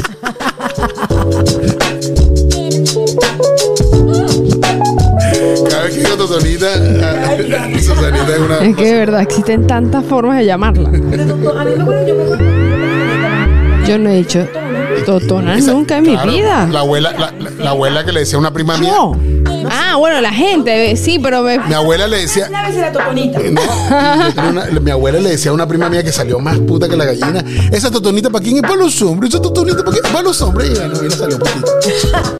Cada 5.69 5.83
vez 5.83 5.93
que 5.95 5.99
digo 6.03 6.15
totonita, 6.17 6.67
Susanita 7.79 8.33
es 8.33 8.39
una... 8.39 8.57
Es 8.59 8.75
que 8.75 8.85
de 8.85 8.93
verdad 8.99 9.21
existen 9.21 9.67
tantas 9.67 10.05
formas 10.05 10.37
de 10.37 10.45
llamarla. 10.45 10.91
Yo 13.87 13.97
no 13.99 14.09
he 14.09 14.17
dicho 14.17 14.47
totona 15.05 15.57
Esa- 15.57 15.71
nunca 15.71 15.97
en 15.97 16.03
mi 16.03 16.13
claro, 16.13 16.31
vida. 16.31 16.67
La 16.71 16.79
abuela, 16.79 17.11
la, 17.11 17.31
la- 17.31 17.49
la 17.51 17.69
abuela 17.71 18.03
que 18.05 18.11
le 18.11 18.21
decía 18.21 18.37
a 18.37 18.39
una 18.39 18.51
prima 18.53 18.77
mía, 18.77 18.91
No. 18.93 19.15
Ah, 19.69 19.95
bueno, 19.97 20.21
la 20.21 20.31
gente, 20.31 20.91
eh, 20.91 20.95
sí, 20.95 21.19
pero 21.19 21.41
me... 21.41 21.57
mi 21.59 21.73
abuela 21.73 22.07
le 22.07 22.17
decía, 22.21 22.47
Una 22.49 22.67
vez 22.67 22.75
era 22.75 22.91
totonita. 22.91 23.39
No, 23.39 23.61
una- 24.49 24.65
mi 24.79 24.91
abuela 24.91 25.19
le 25.19 25.29
decía 25.31 25.51
a 25.51 25.53
una 25.53 25.67
prima 25.67 25.89
mía 25.89 26.03
que 26.03 26.11
salió 26.11 26.39
más 26.39 26.57
puta 26.59 26.87
que 26.87 26.95
la 26.95 27.05
gallina. 27.05 27.43
Esa 27.71 27.89
totonita 27.91 28.29
para 28.29 28.43
quién 28.43 28.57
es 28.57 28.61
para 28.61 28.75
los 28.75 29.01
hombres. 29.01 29.33
Esa 29.33 29.41
totonita 29.41 29.83
para 29.83 29.91
quién 29.91 30.03
para 30.13 30.23
los 30.23 30.41
hombres. 30.41 30.69
Y 30.69 30.73
bueno, 30.75 31.01
le 31.01 31.09
salió 31.11 31.39
poquito. 31.39 31.67